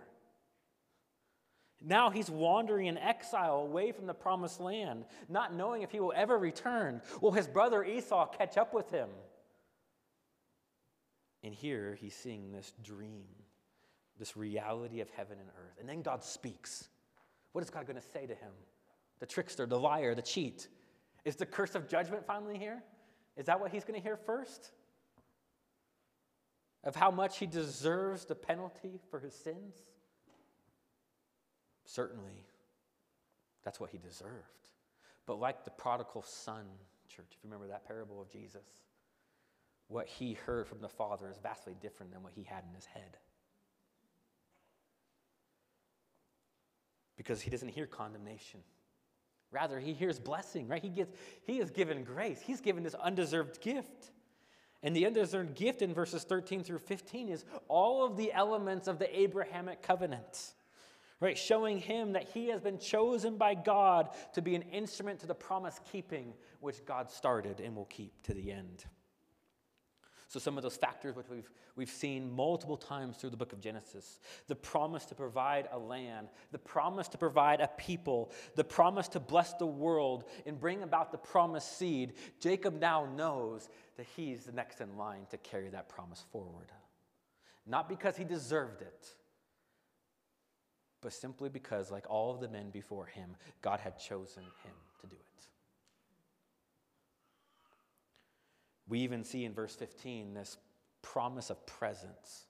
Now 1.83 2.09
he's 2.09 2.29
wandering 2.29 2.87
in 2.87 2.97
exile 2.97 3.57
away 3.57 3.91
from 3.91 4.07
the 4.07 4.13
promised 4.13 4.59
land, 4.59 5.05
not 5.29 5.53
knowing 5.53 5.83
if 5.83 5.91
he 5.91 5.99
will 5.99 6.13
ever 6.15 6.37
return. 6.37 7.01
Will 7.21 7.31
his 7.31 7.47
brother 7.47 7.83
Esau 7.83 8.25
catch 8.27 8.57
up 8.57 8.73
with 8.73 8.89
him? 8.89 9.09
And 11.43 11.53
here 11.53 11.95
he's 11.99 12.15
seeing 12.15 12.51
this 12.51 12.73
dream, 12.83 13.25
this 14.17 14.35
reality 14.35 15.01
of 15.01 15.09
heaven 15.11 15.37
and 15.39 15.49
earth. 15.49 15.77
And 15.79 15.87
then 15.87 16.01
God 16.01 16.23
speaks. 16.23 16.89
What 17.51 17.63
is 17.63 17.69
God 17.69 17.85
going 17.85 17.99
to 17.99 18.07
say 18.13 18.25
to 18.25 18.35
him? 18.35 18.51
The 19.19 19.27
trickster, 19.27 19.65
the 19.65 19.79
liar, 19.79 20.15
the 20.15 20.21
cheat. 20.21 20.67
Is 21.25 21.35
the 21.35 21.45
curse 21.45 21.75
of 21.75 21.87
judgment 21.87 22.25
finally 22.25 22.57
here? 22.57 22.83
Is 23.35 23.45
that 23.45 23.59
what 23.59 23.71
he's 23.71 23.83
going 23.83 23.99
to 23.99 24.03
hear 24.03 24.17
first? 24.17 24.71
Of 26.83 26.95
how 26.95 27.11
much 27.11 27.37
he 27.37 27.45
deserves 27.45 28.25
the 28.25 28.35
penalty 28.35 28.99
for 29.11 29.19
his 29.19 29.33
sins? 29.33 29.75
Certainly, 31.87 32.45
that's 33.63 33.79
what 33.79 33.89
he 33.89 33.97
deserved. 33.97 34.69
But 35.25 35.39
like 35.39 35.63
the 35.63 35.71
prodigal 35.71 36.21
son, 36.21 36.65
church, 37.07 37.25
if 37.31 37.37
you 37.43 37.49
remember 37.49 37.67
that 37.67 37.87
parable 37.87 38.21
of 38.21 38.29
Jesus, 38.29 38.65
what 39.87 40.05
he 40.05 40.33
heard 40.33 40.67
from 40.67 40.81
the 40.81 40.89
Father 40.89 41.29
is 41.31 41.37
vastly 41.41 41.75
different 41.81 42.11
than 42.11 42.21
what 42.21 42.33
he 42.35 42.43
had 42.43 42.63
in 42.67 42.75
his 42.75 42.85
head. 42.85 43.17
Because 47.15 47.41
he 47.41 47.49
doesn't 47.49 47.69
hear 47.69 47.87
condemnation. 47.87 48.59
Rather, 49.51 49.79
he 49.79 49.93
hears 49.93 50.19
blessing, 50.19 50.67
right? 50.67 50.83
He, 50.83 50.89
gets, 50.89 51.15
he 51.45 51.59
is 51.59 51.71
given 51.71 52.03
grace. 52.03 52.41
He's 52.41 52.59
given 52.59 52.83
this 52.83 52.95
undeserved 52.95 53.61
gift. 53.61 54.11
And 54.83 54.93
the 54.93 55.05
undeserved 55.05 55.55
gift 55.55 55.81
in 55.81 55.93
verses 55.93 56.25
13 56.25 56.63
through 56.63 56.79
15 56.79 57.29
is 57.29 57.45
all 57.69 58.05
of 58.05 58.17
the 58.17 58.33
elements 58.33 58.87
of 58.87 58.99
the 58.99 59.19
Abrahamic 59.19 59.81
covenant, 59.81 60.53
right? 61.19 61.37
Showing 61.37 61.79
him 61.79 62.13
that 62.13 62.29
he 62.29 62.47
has 62.49 62.61
been 62.61 62.77
chosen 62.77 63.37
by 63.37 63.55
God 63.55 64.09
to 64.33 64.41
be 64.41 64.55
an 64.55 64.63
instrument 64.63 65.19
to 65.21 65.27
the 65.27 65.35
promise 65.35 65.79
keeping 65.91 66.33
which 66.59 66.85
God 66.85 67.09
started 67.09 67.59
and 67.59 67.75
will 67.75 67.85
keep 67.85 68.21
to 68.23 68.33
the 68.33 68.51
end. 68.51 68.85
So, 70.29 70.39
some 70.39 70.57
of 70.57 70.63
those 70.63 70.75
factors 70.75 71.15
which 71.15 71.29
we've, 71.29 71.49
we've 71.77 71.89
seen 71.89 72.29
multiple 72.29 72.75
times 72.75 73.15
through 73.15 73.29
the 73.29 73.37
book 73.37 73.53
of 73.53 73.61
Genesis 73.61 74.19
the 74.47 74.55
promise 74.55 75.05
to 75.05 75.15
provide 75.15 75.69
a 75.71 75.79
land, 75.79 76.27
the 76.51 76.57
promise 76.57 77.07
to 77.09 77.17
provide 77.17 77.61
a 77.61 77.69
people, 77.69 78.31
the 78.55 78.63
promise 78.63 79.07
to 79.09 79.21
bless 79.21 79.53
the 79.53 79.65
world 79.65 80.25
and 80.45 80.59
bring 80.59 80.83
about 80.83 81.13
the 81.13 81.17
promised 81.17 81.77
seed. 81.77 82.13
Jacob 82.41 82.77
now 82.79 83.05
knows 83.15 83.69
that 83.95 84.05
he's 84.17 84.43
the 84.43 84.51
next 84.51 84.81
in 84.81 84.97
line 84.97 85.25
to 85.29 85.37
carry 85.37 85.69
that 85.69 85.87
promise 85.87 86.25
forward. 86.29 86.73
Not 87.65 87.87
because 87.87 88.17
he 88.17 88.25
deserved 88.25 88.81
it, 88.81 89.15
but 91.01 91.13
simply 91.13 91.49
because, 91.49 91.91
like 91.91 92.05
all 92.09 92.33
of 92.33 92.39
the 92.39 92.47
men 92.47 92.69
before 92.69 93.05
him, 93.05 93.35
God 93.61 93.79
had 93.79 93.99
chosen 93.99 94.43
him 94.43 94.73
to 95.01 95.07
do 95.07 95.15
it. 95.15 95.45
We 98.87 98.99
even 98.99 99.23
see 99.23 99.45
in 99.45 99.53
verse 99.53 99.75
15 99.75 100.33
this 100.33 100.57
promise 101.01 101.49
of 101.49 101.65
presence 101.65 102.45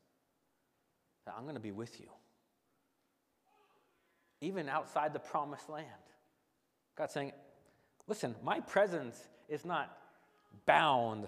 that 1.25 1.35
I'm 1.37 1.43
going 1.43 1.55
to 1.55 1.61
be 1.61 1.71
with 1.71 1.99
you. 1.99 2.07
Even 4.39 4.69
outside 4.69 5.13
the 5.13 5.19
promised 5.19 5.67
land. 5.67 5.87
God 6.95 7.11
saying, 7.11 7.33
listen, 8.07 8.35
my 8.43 8.59
presence 8.59 9.19
is 9.49 9.65
not 9.65 9.97
bound 10.65 11.27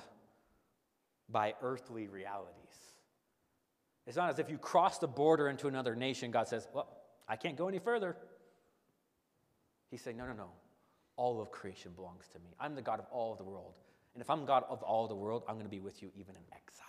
by 1.30 1.54
earthly 1.62 2.08
realities. 2.08 2.56
It's 4.08 4.18
not 4.18 4.30
as 4.30 4.40
if 4.40 4.50
you 4.50 4.58
cross 4.58 4.98
the 4.98 5.08
border 5.08 5.50
into 5.50 5.68
another 5.68 5.96
nation, 5.96 6.32
God 6.32 6.48
says, 6.48 6.68
well, 6.74 6.99
I 7.30 7.36
can't 7.36 7.56
go 7.56 7.68
any 7.68 7.78
further. 7.78 8.18
He's 9.92 10.02
saying, 10.02 10.18
no, 10.18 10.26
no, 10.26 10.34
no. 10.34 10.50
All 11.16 11.40
of 11.42 11.52
creation 11.52 11.92
belongs 11.96 12.28
to 12.34 12.40
me. 12.40 12.56
I'm 12.60 12.76
the 12.76 12.82
God 12.82 13.00
of 13.00 13.06
all 13.12 13.32
of 13.32 13.38
the 13.38 13.44
world. 13.44 13.74
And 14.16 14.22
if 14.22 14.30
I'm 14.30 14.46
God 14.46 14.64
of 14.68 14.82
all 14.82 15.04
of 15.04 15.10
the 15.10 15.16
world, 15.16 15.44
I'm 15.48 15.56
going 15.56 15.66
to 15.66 15.70
be 15.70 15.80
with 15.80 16.02
you 16.02 16.10
even 16.16 16.36
in 16.36 16.42
exile. 16.52 16.86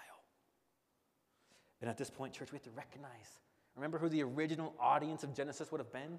And 1.81 1.91
at 1.91 1.99
this 1.99 2.11
point, 2.11 2.33
church, 2.33 2.53
we 2.53 2.57
have 2.57 2.65
to 2.65 2.71
recognize 2.71 3.39
remember 3.77 3.99
who 3.99 4.09
the 4.09 4.23
original 4.23 4.75
audience 4.79 5.25
of 5.25 5.35
Genesis 5.35 5.71
would 5.71 5.79
have 5.79 5.93
been? 5.93 6.19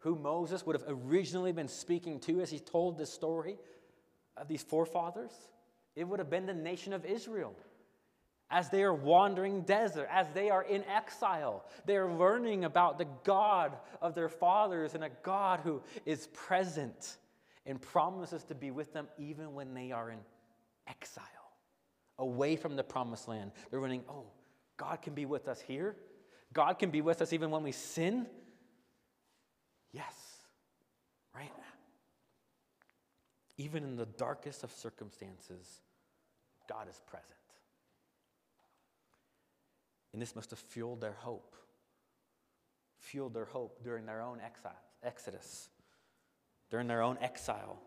Who 0.00 0.16
Moses 0.16 0.66
would 0.66 0.78
have 0.78 0.84
originally 0.88 1.52
been 1.52 1.68
speaking 1.68 2.20
to 2.20 2.40
as 2.40 2.50
he 2.50 2.58
told 2.58 2.98
this 2.98 3.12
story 3.12 3.56
of 4.36 4.48
these 4.48 4.62
forefathers? 4.62 5.32
It 5.96 6.04
would 6.04 6.18
have 6.18 6.30
been 6.30 6.46
the 6.46 6.54
nation 6.54 6.92
of 6.92 7.04
Israel 7.04 7.54
as 8.50 8.68
they 8.68 8.82
are 8.82 8.94
wandering 8.94 9.62
desert, 9.62 10.08
as 10.10 10.26
they 10.34 10.50
are 10.50 10.62
in 10.62 10.84
exile. 10.84 11.64
They 11.86 11.96
are 11.96 12.12
learning 12.12 12.64
about 12.64 12.98
the 12.98 13.06
God 13.24 13.76
of 14.02 14.14
their 14.14 14.28
fathers 14.28 14.94
and 14.94 15.04
a 15.04 15.10
God 15.22 15.60
who 15.60 15.82
is 16.04 16.26
present 16.28 17.16
and 17.64 17.80
promises 17.80 18.42
to 18.44 18.54
be 18.54 18.70
with 18.70 18.92
them 18.92 19.06
even 19.18 19.54
when 19.54 19.74
they 19.74 19.92
are 19.92 20.10
in 20.10 20.18
exile, 20.88 21.24
away 22.18 22.56
from 22.56 22.74
the 22.74 22.82
promised 22.82 23.28
land. 23.28 23.52
They're 23.70 23.80
running, 23.80 24.02
oh, 24.08 24.24
God 24.76 25.02
can 25.02 25.14
be 25.14 25.26
with 25.26 25.46
us 25.46 25.60
here. 25.60 25.94
God 26.52 26.78
can 26.78 26.90
be 26.90 27.00
with 27.00 27.22
us 27.22 27.32
even 27.32 27.50
when 27.50 27.62
we 27.62 27.72
sin. 27.72 28.26
Yes, 29.92 30.14
right? 31.34 31.52
Even 33.58 33.84
in 33.84 33.96
the 33.96 34.06
darkest 34.06 34.64
of 34.64 34.72
circumstances, 34.72 35.80
God 36.68 36.88
is 36.88 37.00
present. 37.06 37.39
And 40.12 40.20
this 40.20 40.34
must 40.34 40.50
have 40.50 40.58
fueled 40.58 41.00
their 41.00 41.16
hope, 41.20 41.54
fueled 42.98 43.34
their 43.34 43.44
hope 43.44 43.82
during 43.84 44.06
their 44.06 44.22
own 44.22 44.40
exile, 44.40 44.80
exodus 45.02 45.68
during 46.70 46.86
their 46.86 47.02
own 47.02 47.18
exile, 47.20 47.78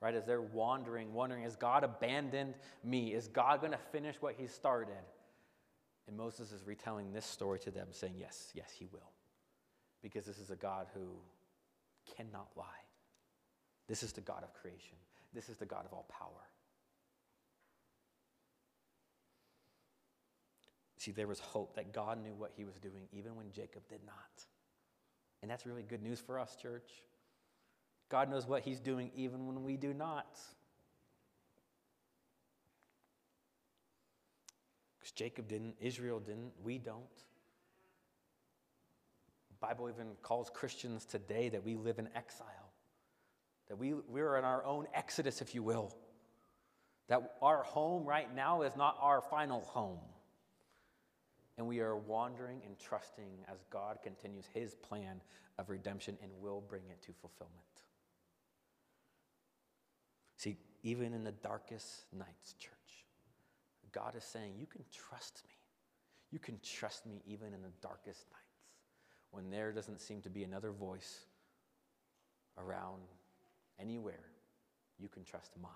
right? 0.00 0.14
As 0.14 0.24
they're 0.24 0.40
wandering, 0.40 1.12
wondering, 1.12 1.42
has 1.42 1.56
God 1.56 1.84
abandoned 1.84 2.54
me? 2.84 3.12
Is 3.12 3.28
God 3.28 3.60
going 3.60 3.72
to 3.72 3.78
finish 3.78 4.16
what 4.20 4.36
he 4.38 4.46
started? 4.46 4.94
And 6.06 6.16
Moses 6.16 6.52
is 6.52 6.66
retelling 6.66 7.12
this 7.12 7.26
story 7.26 7.58
to 7.60 7.70
them, 7.70 7.88
saying, 7.90 8.14
Yes, 8.18 8.50
yes, 8.54 8.72
he 8.76 8.86
will. 8.86 9.10
Because 10.02 10.24
this 10.24 10.38
is 10.38 10.50
a 10.50 10.56
God 10.56 10.86
who 10.94 11.06
cannot 12.16 12.48
lie. 12.56 12.64
This 13.86 14.02
is 14.02 14.12
the 14.12 14.20
God 14.20 14.42
of 14.42 14.54
creation, 14.54 14.96
this 15.34 15.48
is 15.48 15.56
the 15.56 15.66
God 15.66 15.84
of 15.84 15.92
all 15.92 16.06
power. 16.08 16.49
See, 21.00 21.12
there 21.12 21.26
was 21.26 21.40
hope 21.40 21.76
that 21.76 21.94
God 21.94 22.22
knew 22.22 22.34
what 22.34 22.52
he 22.54 22.64
was 22.66 22.76
doing 22.76 23.08
even 23.10 23.34
when 23.34 23.50
Jacob 23.50 23.88
did 23.88 24.00
not. 24.04 24.44
And 25.40 25.50
that's 25.50 25.64
really 25.64 25.82
good 25.82 26.02
news 26.02 26.20
for 26.20 26.38
us, 26.38 26.54
church. 26.60 26.90
God 28.10 28.28
knows 28.28 28.46
what 28.46 28.60
He's 28.60 28.80
doing 28.80 29.10
even 29.14 29.46
when 29.46 29.62
we 29.62 29.78
do 29.78 29.94
not. 29.94 30.38
Because 34.98 35.12
Jacob 35.12 35.48
didn't, 35.48 35.76
Israel 35.80 36.20
didn't, 36.20 36.52
we 36.62 36.76
don't. 36.76 37.00
The 39.48 39.66
Bible 39.66 39.88
even 39.88 40.08
calls 40.22 40.50
Christians 40.52 41.06
today 41.06 41.48
that 41.48 41.64
we 41.64 41.76
live 41.76 41.98
in 41.98 42.08
exile, 42.14 42.46
that 43.68 43.76
we, 43.76 43.94
we're 43.94 44.36
in 44.36 44.44
our 44.44 44.66
own 44.66 44.86
exodus, 44.92 45.40
if 45.40 45.54
you 45.54 45.62
will. 45.62 45.96
That 47.08 47.36
our 47.40 47.62
home 47.62 48.04
right 48.04 48.32
now 48.34 48.62
is 48.62 48.76
not 48.76 48.98
our 49.00 49.22
final 49.22 49.62
home. 49.62 49.98
And 51.60 51.68
we 51.68 51.80
are 51.80 51.94
wandering 51.94 52.62
and 52.64 52.78
trusting 52.78 53.44
as 53.46 53.58
God 53.68 53.98
continues 54.02 54.46
his 54.54 54.74
plan 54.76 55.20
of 55.58 55.68
redemption 55.68 56.16
and 56.22 56.32
will 56.40 56.62
bring 56.66 56.84
it 56.88 57.02
to 57.02 57.12
fulfillment. 57.12 57.60
See, 60.38 60.56
even 60.82 61.12
in 61.12 61.22
the 61.22 61.32
darkest 61.32 62.06
nights, 62.16 62.54
church, 62.58 63.04
God 63.92 64.16
is 64.16 64.24
saying, 64.24 64.54
You 64.58 64.64
can 64.64 64.86
trust 64.90 65.42
me. 65.46 65.54
You 66.30 66.38
can 66.38 66.58
trust 66.64 67.04
me 67.04 67.20
even 67.26 67.48
in 67.48 67.60
the 67.60 67.72
darkest 67.82 68.24
nights 68.30 68.70
when 69.30 69.50
there 69.50 69.70
doesn't 69.70 70.00
seem 70.00 70.22
to 70.22 70.30
be 70.30 70.44
another 70.44 70.70
voice 70.70 71.26
around 72.56 73.02
anywhere. 73.78 74.24
You 74.98 75.10
can 75.10 75.24
trust 75.24 75.52
mine. 75.60 75.72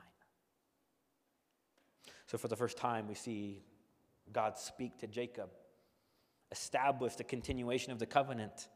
So, 2.25 2.38
for 2.38 2.49
the 2.49 2.57
first 2.57 2.79
time, 2.79 3.07
we 3.07 3.14
see 3.14 3.61
God 4.33 4.59
speak 4.59 4.99
to 5.01 5.07
Jacob, 5.07 5.51
establish 6.55 7.17
the 7.17 7.25
continuation 7.25 7.93
of 7.93 7.99
the 7.99 8.07
covenant. 8.07 8.69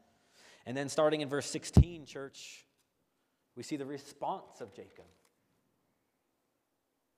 And 0.65 0.75
then, 0.75 0.89
starting 0.89 1.21
in 1.21 1.29
verse 1.29 1.49
16, 1.49 2.05
church, 2.05 2.65
we 3.55 3.63
see 3.63 3.77
the 3.77 3.85
response 3.85 4.61
of 4.61 4.73
Jacob. 4.73 5.05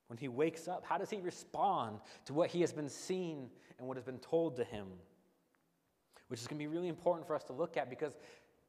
When 0.07 0.17
he 0.17 0.27
wakes 0.27 0.67
up, 0.67 0.85
how 0.85 0.97
does 0.97 1.09
he 1.09 1.19
respond 1.19 1.99
to 2.25 2.33
what 2.33 2.49
he 2.49 2.61
has 2.61 2.73
been 2.73 2.89
seen 2.89 3.49
and 3.79 3.87
what 3.87 3.97
has 3.97 4.03
been 4.03 4.19
told 4.19 4.57
to 4.57 4.63
him? 4.63 4.87
Which 6.27 6.41
is 6.41 6.47
going 6.47 6.59
to 6.59 6.63
be 6.63 6.67
really 6.67 6.89
important 6.89 7.27
for 7.27 7.35
us 7.35 7.43
to 7.45 7.53
look 7.53 7.77
at 7.77 7.89
because 7.89 8.17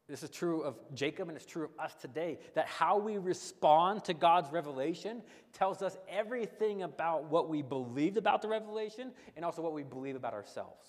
this 0.09 0.23
is 0.23 0.31
true 0.31 0.63
of 0.63 0.77
Jacob 0.95 1.29
and 1.29 1.37
it's 1.37 1.47
true 1.47 1.65
of 1.65 1.71
us 1.79 1.95
today. 2.01 2.39
That 2.55 2.67
how 2.67 2.99
we 2.99 3.19
respond 3.19 4.05
to 4.05 4.15
God's 4.15 4.51
revelation 4.51 5.23
tells 5.53 5.83
us 5.83 5.97
everything 6.09 6.83
about 6.83 7.25
what 7.25 7.49
we 7.49 7.63
believed 7.63 8.17
about 8.17 8.43
the 8.43 8.49
revelation 8.49 9.13
and 9.37 9.45
also 9.45 9.63
what 9.63 9.73
we 9.73 9.83
believe 9.83 10.17
about 10.17 10.35
ourselves. 10.35 10.87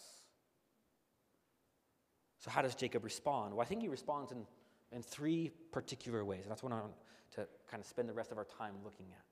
So, 2.43 2.51
how 2.51 2.61
does 2.61 2.75
Jacob 2.75 3.05
respond? 3.05 3.53
Well, 3.53 3.61
I 3.61 3.65
think 3.65 3.81
he 3.81 3.87
responds 3.87 4.33
in, 4.33 4.45
in 4.91 5.01
three 5.01 5.51
particular 5.71 6.25
ways. 6.25 6.41
And 6.41 6.51
that's 6.51 6.61
what 6.61 6.73
I 6.73 6.81
want 6.81 6.91
to 7.35 7.47
kind 7.71 7.79
of 7.79 7.87
spend 7.87 8.09
the 8.09 8.13
rest 8.13 8.33
of 8.33 8.37
our 8.37 8.43
time 8.43 8.73
looking 8.83 9.05
at 9.13 9.23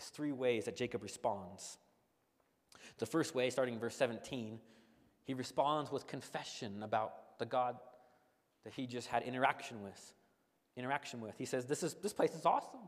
is 0.00 0.04
three 0.10 0.30
ways 0.30 0.66
that 0.66 0.76
Jacob 0.76 1.02
responds. 1.02 1.78
The 2.98 3.06
first 3.06 3.34
way, 3.34 3.50
starting 3.50 3.74
in 3.74 3.80
verse 3.80 3.96
17, 3.96 4.60
he 5.24 5.34
responds 5.34 5.90
with 5.90 6.06
confession 6.06 6.84
about 6.84 7.38
the 7.40 7.46
God 7.46 7.76
that 8.62 8.74
he 8.74 8.86
just 8.86 9.08
had 9.08 9.24
interaction 9.24 9.82
with. 9.82 10.14
Interaction 10.76 11.20
with. 11.20 11.36
He 11.36 11.46
says, 11.46 11.66
This, 11.66 11.82
is, 11.82 11.94
this 11.94 12.12
place 12.12 12.32
is 12.36 12.46
awesome. 12.46 12.78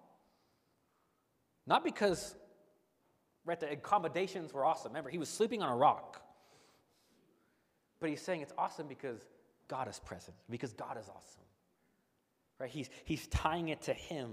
Not 1.66 1.82
because 1.82 2.36
right, 3.44 3.58
the 3.58 3.72
accommodations 3.72 4.52
were 4.52 4.64
awesome. 4.64 4.92
Remember, 4.92 5.10
he 5.10 5.18
was 5.18 5.28
sleeping 5.28 5.62
on 5.62 5.68
a 5.68 5.76
rock. 5.76 6.22
But 8.02 8.10
he's 8.10 8.20
saying 8.20 8.40
it's 8.40 8.52
awesome 8.58 8.88
because 8.88 9.20
God 9.68 9.88
is 9.88 10.00
present, 10.00 10.36
because 10.50 10.72
God 10.72 10.98
is 10.98 11.08
awesome. 11.08 11.44
Right? 12.58 12.68
He's, 12.68 12.90
he's 13.04 13.28
tying 13.28 13.68
it 13.68 13.82
to 13.82 13.94
him. 13.94 14.32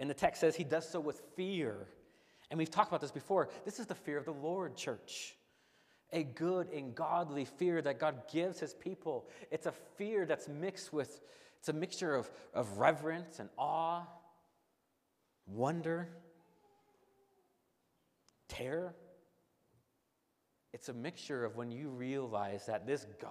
And 0.00 0.10
the 0.10 0.14
text 0.14 0.40
says 0.40 0.56
he 0.56 0.64
does 0.64 0.88
so 0.88 0.98
with 0.98 1.22
fear. 1.36 1.86
And 2.50 2.58
we've 2.58 2.70
talked 2.70 2.88
about 2.88 3.00
this 3.00 3.12
before. 3.12 3.48
This 3.64 3.78
is 3.78 3.86
the 3.86 3.94
fear 3.94 4.18
of 4.18 4.24
the 4.24 4.32
Lord, 4.32 4.76
church. 4.76 5.36
A 6.12 6.24
good 6.24 6.68
and 6.72 6.96
godly 6.96 7.44
fear 7.44 7.80
that 7.80 8.00
God 8.00 8.22
gives 8.32 8.58
his 8.58 8.74
people. 8.74 9.28
It's 9.52 9.66
a 9.66 9.72
fear 9.96 10.26
that's 10.26 10.48
mixed 10.48 10.92
with, 10.92 11.20
it's 11.60 11.68
a 11.68 11.72
mixture 11.72 12.16
of, 12.16 12.28
of 12.54 12.78
reverence 12.78 13.38
and 13.38 13.48
awe, 13.56 14.02
wonder, 15.46 16.08
terror. 18.48 18.96
It's 20.74 20.88
a 20.88 20.92
mixture 20.92 21.44
of 21.44 21.54
when 21.54 21.70
you 21.70 21.88
realize 21.88 22.66
that 22.66 22.84
this 22.84 23.06
God, 23.22 23.30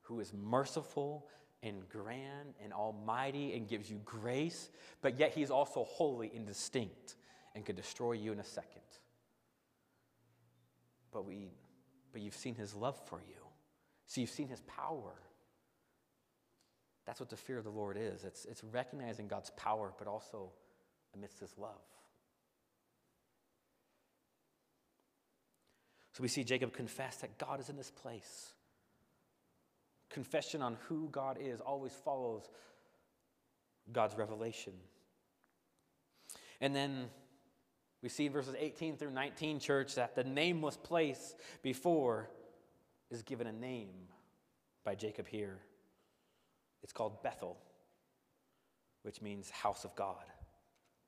who 0.00 0.18
is 0.18 0.32
merciful 0.32 1.28
and 1.62 1.86
grand 1.90 2.54
and 2.64 2.72
almighty 2.72 3.52
and 3.52 3.68
gives 3.68 3.90
you 3.90 4.00
grace, 4.02 4.70
but 5.02 5.18
yet 5.18 5.32
he's 5.32 5.50
also 5.50 5.84
holy 5.84 6.32
and 6.34 6.46
distinct 6.46 7.16
and 7.54 7.66
could 7.66 7.76
destroy 7.76 8.12
you 8.12 8.32
in 8.32 8.40
a 8.40 8.44
second. 8.44 8.80
But, 11.12 11.26
we, 11.26 11.50
but 12.12 12.22
you've 12.22 12.34
seen 12.34 12.54
his 12.54 12.74
love 12.74 12.98
for 13.08 13.20
you. 13.20 13.44
So 14.06 14.22
you've 14.22 14.30
seen 14.30 14.48
his 14.48 14.62
power. 14.62 15.12
That's 17.04 17.20
what 17.20 17.28
the 17.28 17.36
fear 17.36 17.58
of 17.58 17.64
the 17.64 17.70
Lord 17.70 17.98
is. 18.00 18.24
It's, 18.24 18.46
it's 18.46 18.64
recognizing 18.64 19.28
God's 19.28 19.50
power, 19.50 19.92
but 19.98 20.08
also 20.08 20.50
amidst 21.14 21.40
his 21.40 21.52
love. 21.58 21.82
So 26.12 26.22
we 26.22 26.28
see 26.28 26.44
Jacob 26.44 26.72
confess 26.72 27.16
that 27.16 27.38
God 27.38 27.58
is 27.60 27.68
in 27.68 27.76
this 27.76 27.90
place. 27.90 28.52
Confession 30.10 30.60
on 30.60 30.76
who 30.88 31.08
God 31.10 31.38
is 31.40 31.60
always 31.60 31.92
follows 31.92 32.50
God's 33.92 34.16
revelation. 34.16 34.74
And 36.60 36.76
then 36.76 37.06
we 38.02 38.08
see 38.08 38.26
in 38.26 38.32
verses 38.32 38.54
18 38.58 38.96
through 38.96 39.12
19, 39.12 39.58
church, 39.58 39.94
that 39.94 40.14
the 40.14 40.24
nameless 40.24 40.76
place 40.76 41.34
before 41.62 42.28
is 43.10 43.22
given 43.22 43.46
a 43.46 43.52
name 43.52 44.08
by 44.84 44.94
Jacob 44.94 45.26
here. 45.26 45.58
It's 46.82 46.92
called 46.92 47.22
Bethel, 47.22 47.56
which 49.02 49.22
means 49.22 49.48
house 49.50 49.84
of 49.84 49.94
God, 49.94 50.24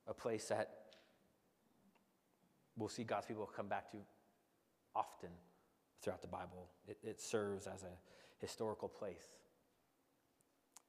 a 0.06 0.14
place 0.14 0.46
that 0.46 0.70
we'll 2.76 2.88
see 2.88 3.04
God's 3.04 3.26
people 3.26 3.48
come 3.54 3.68
back 3.68 3.90
to 3.90 3.98
often 4.94 5.30
throughout 6.02 6.22
the 6.22 6.28
Bible. 6.28 6.68
It, 6.86 6.98
it 7.02 7.20
serves 7.20 7.66
as 7.66 7.82
a 7.82 8.40
historical 8.40 8.88
place 8.88 9.24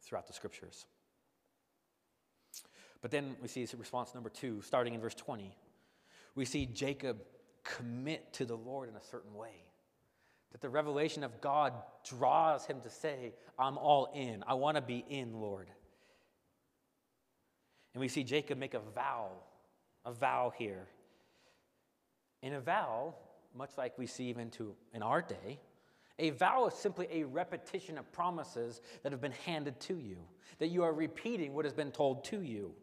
throughout 0.04 0.28
the 0.28 0.34
scriptures. 0.34 0.86
But 3.02 3.12
then 3.12 3.36
we 3.42 3.48
see 3.48 3.68
response 3.78 4.14
number 4.14 4.30
two, 4.30 4.62
starting 4.62 4.94
in 4.94 5.02
verse 5.02 5.16
20. 5.16 5.56
We 6.36 6.46
see 6.46 6.66
Jacob 6.66 7.18
commit 7.64 8.34
to 8.34 8.46
the 8.46 8.56
Lord 8.56 8.90
in 8.90 8.96
a 8.96 9.04
certain 9.04 9.34
way. 9.36 9.64
That 10.52 10.62
the 10.62 10.70
revelation 10.70 11.24
of 11.24 11.42
God 11.42 11.74
draws 12.08 12.66
him 12.66 12.82
to 12.82 12.90
say, 12.90 13.34
I'm 13.60 13.78
all 13.78 14.12
in. 14.16 14.44
I 14.48 14.54
want 14.54 14.76
to 14.76 14.82
be 14.82 15.04
in, 15.10 15.34
Lord. 15.40 15.70
And 17.94 18.02
we 18.02 18.08
see 18.08 18.24
Jacob 18.24 18.58
make 18.58 18.74
a 18.74 18.80
vow, 18.80 19.30
a 20.06 20.12
vow 20.12 20.54
here. 20.58 20.88
In 22.42 22.54
a 22.54 22.60
vow, 22.60 23.16
much 23.56 23.72
like 23.78 23.98
we 23.98 24.08
see 24.08 24.26
even 24.26 24.50
to 24.52 24.76
in 24.94 25.02
our 25.02 25.22
day, 25.22 25.60
a 26.18 26.30
vow 26.32 26.68
is 26.68 26.74
simply 26.74 27.08
a 27.12 27.24
repetition 27.24 27.98
of 27.98 28.12
promises 28.12 28.82
that 29.04 29.12
have 29.12 29.22
been 29.22 29.34
handed 29.46 29.80
to 29.82 29.98
you, 29.98 30.18
that 30.60 30.68
you 30.68 30.84
are 30.84 30.94
repeating 30.94 31.54
what 31.54 31.66
has 31.66 31.74
been 31.74 31.92
told 31.92 32.24
to 32.26 32.42
you. 32.42 32.74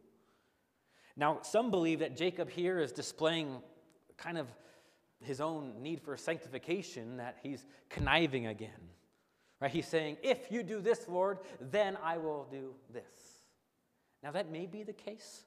Now, 1.16 1.40
some 1.42 1.70
believe 1.70 2.00
that 2.00 2.16
Jacob 2.16 2.50
here 2.50 2.78
is 2.78 2.92
displaying 2.92 3.62
kind 4.16 4.38
of 4.38 4.48
his 5.20 5.40
own 5.40 5.82
need 5.82 6.00
for 6.00 6.16
sanctification, 6.16 7.18
that 7.18 7.38
he's 7.42 7.64
conniving 7.88 8.46
again. 8.46 8.70
Right? 9.60 9.70
He's 9.70 9.86
saying, 9.86 10.16
If 10.22 10.50
you 10.50 10.62
do 10.62 10.80
this, 10.80 11.06
Lord, 11.08 11.38
then 11.60 11.96
I 12.02 12.18
will 12.18 12.48
do 12.50 12.74
this. 12.92 13.04
Now, 14.22 14.32
that 14.32 14.50
may 14.50 14.66
be 14.66 14.82
the 14.82 14.92
case, 14.92 15.44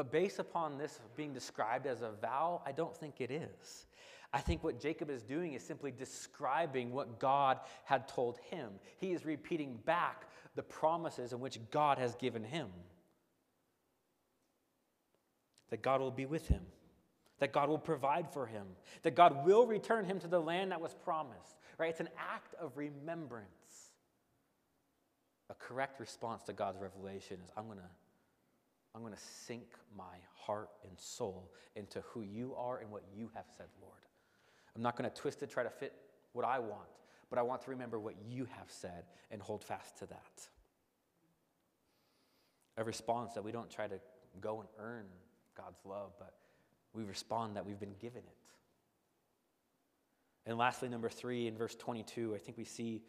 but 0.00 0.10
based 0.10 0.38
upon 0.38 0.78
this 0.78 0.98
being 1.14 1.34
described 1.34 1.86
as 1.86 2.00
a 2.00 2.12
vow, 2.22 2.62
I 2.64 2.72
don't 2.72 2.96
think 2.96 3.20
it 3.20 3.30
is. 3.30 3.84
I 4.32 4.40
think 4.40 4.64
what 4.64 4.80
Jacob 4.80 5.10
is 5.10 5.22
doing 5.22 5.52
is 5.52 5.62
simply 5.62 5.90
describing 5.90 6.90
what 6.90 7.18
God 7.18 7.58
had 7.84 8.08
told 8.08 8.38
him. 8.50 8.70
He 8.96 9.12
is 9.12 9.26
repeating 9.26 9.78
back 9.84 10.24
the 10.54 10.62
promises 10.62 11.34
in 11.34 11.40
which 11.40 11.58
God 11.70 11.98
has 11.98 12.14
given 12.14 12.42
him 12.42 12.68
that 15.68 15.82
God 15.82 16.00
will 16.00 16.10
be 16.10 16.24
with 16.24 16.48
him, 16.48 16.62
that 17.38 17.52
God 17.52 17.68
will 17.68 17.76
provide 17.76 18.32
for 18.32 18.46
him, 18.46 18.68
that 19.02 19.14
God 19.14 19.44
will 19.44 19.66
return 19.66 20.06
him 20.06 20.18
to 20.20 20.28
the 20.28 20.40
land 20.40 20.70
that 20.70 20.80
was 20.80 20.94
promised. 20.94 21.58
Right? 21.76 21.90
It's 21.90 22.00
an 22.00 22.08
act 22.18 22.54
of 22.58 22.74
remembrance. 22.78 23.90
A 25.50 25.54
correct 25.56 26.00
response 26.00 26.42
to 26.44 26.54
God's 26.54 26.78
revelation 26.78 27.36
is 27.44 27.50
I'm 27.54 27.66
going 27.66 27.76
to 27.76 27.84
I'm 28.94 29.02
going 29.02 29.14
to 29.14 29.20
sink 29.20 29.66
my 29.96 30.16
heart 30.34 30.70
and 30.88 30.98
soul 30.98 31.52
into 31.76 32.00
who 32.12 32.22
you 32.22 32.54
are 32.56 32.78
and 32.78 32.90
what 32.90 33.04
you 33.16 33.30
have 33.34 33.44
said, 33.56 33.66
Lord. 33.80 33.94
I'm 34.74 34.82
not 34.82 34.96
going 34.96 35.08
to 35.08 35.16
twist 35.16 35.42
it, 35.42 35.50
try 35.50 35.62
to 35.62 35.70
fit 35.70 35.92
what 36.32 36.44
I 36.44 36.58
want, 36.58 36.88
but 37.28 37.38
I 37.38 37.42
want 37.42 37.62
to 37.62 37.70
remember 37.70 37.98
what 37.98 38.14
you 38.28 38.46
have 38.56 38.68
said 38.68 39.04
and 39.30 39.40
hold 39.40 39.64
fast 39.64 39.98
to 39.98 40.06
that. 40.06 40.48
A 42.76 42.84
response 42.84 43.34
that 43.34 43.44
we 43.44 43.52
don't 43.52 43.70
try 43.70 43.86
to 43.86 44.00
go 44.40 44.60
and 44.60 44.68
earn 44.78 45.06
God's 45.56 45.80
love, 45.84 46.12
but 46.18 46.34
we 46.92 47.04
respond 47.04 47.56
that 47.56 47.66
we've 47.66 47.80
been 47.80 47.94
given 48.00 48.22
it. 48.22 48.36
And 50.46 50.56
lastly, 50.58 50.88
number 50.88 51.08
three, 51.08 51.46
in 51.46 51.56
verse 51.56 51.74
22, 51.76 52.34
I 52.34 52.38
think 52.38 52.56
we 52.56 52.64
see 52.64 53.02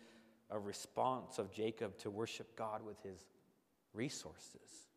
a 0.50 0.60
response 0.60 1.39
of 1.39 1.52
Jacob 1.52 1.98
to 2.00 2.10
worship 2.10 2.56
God 2.56 2.86
with 2.86 3.02
his 3.02 3.20
resources 3.94 4.90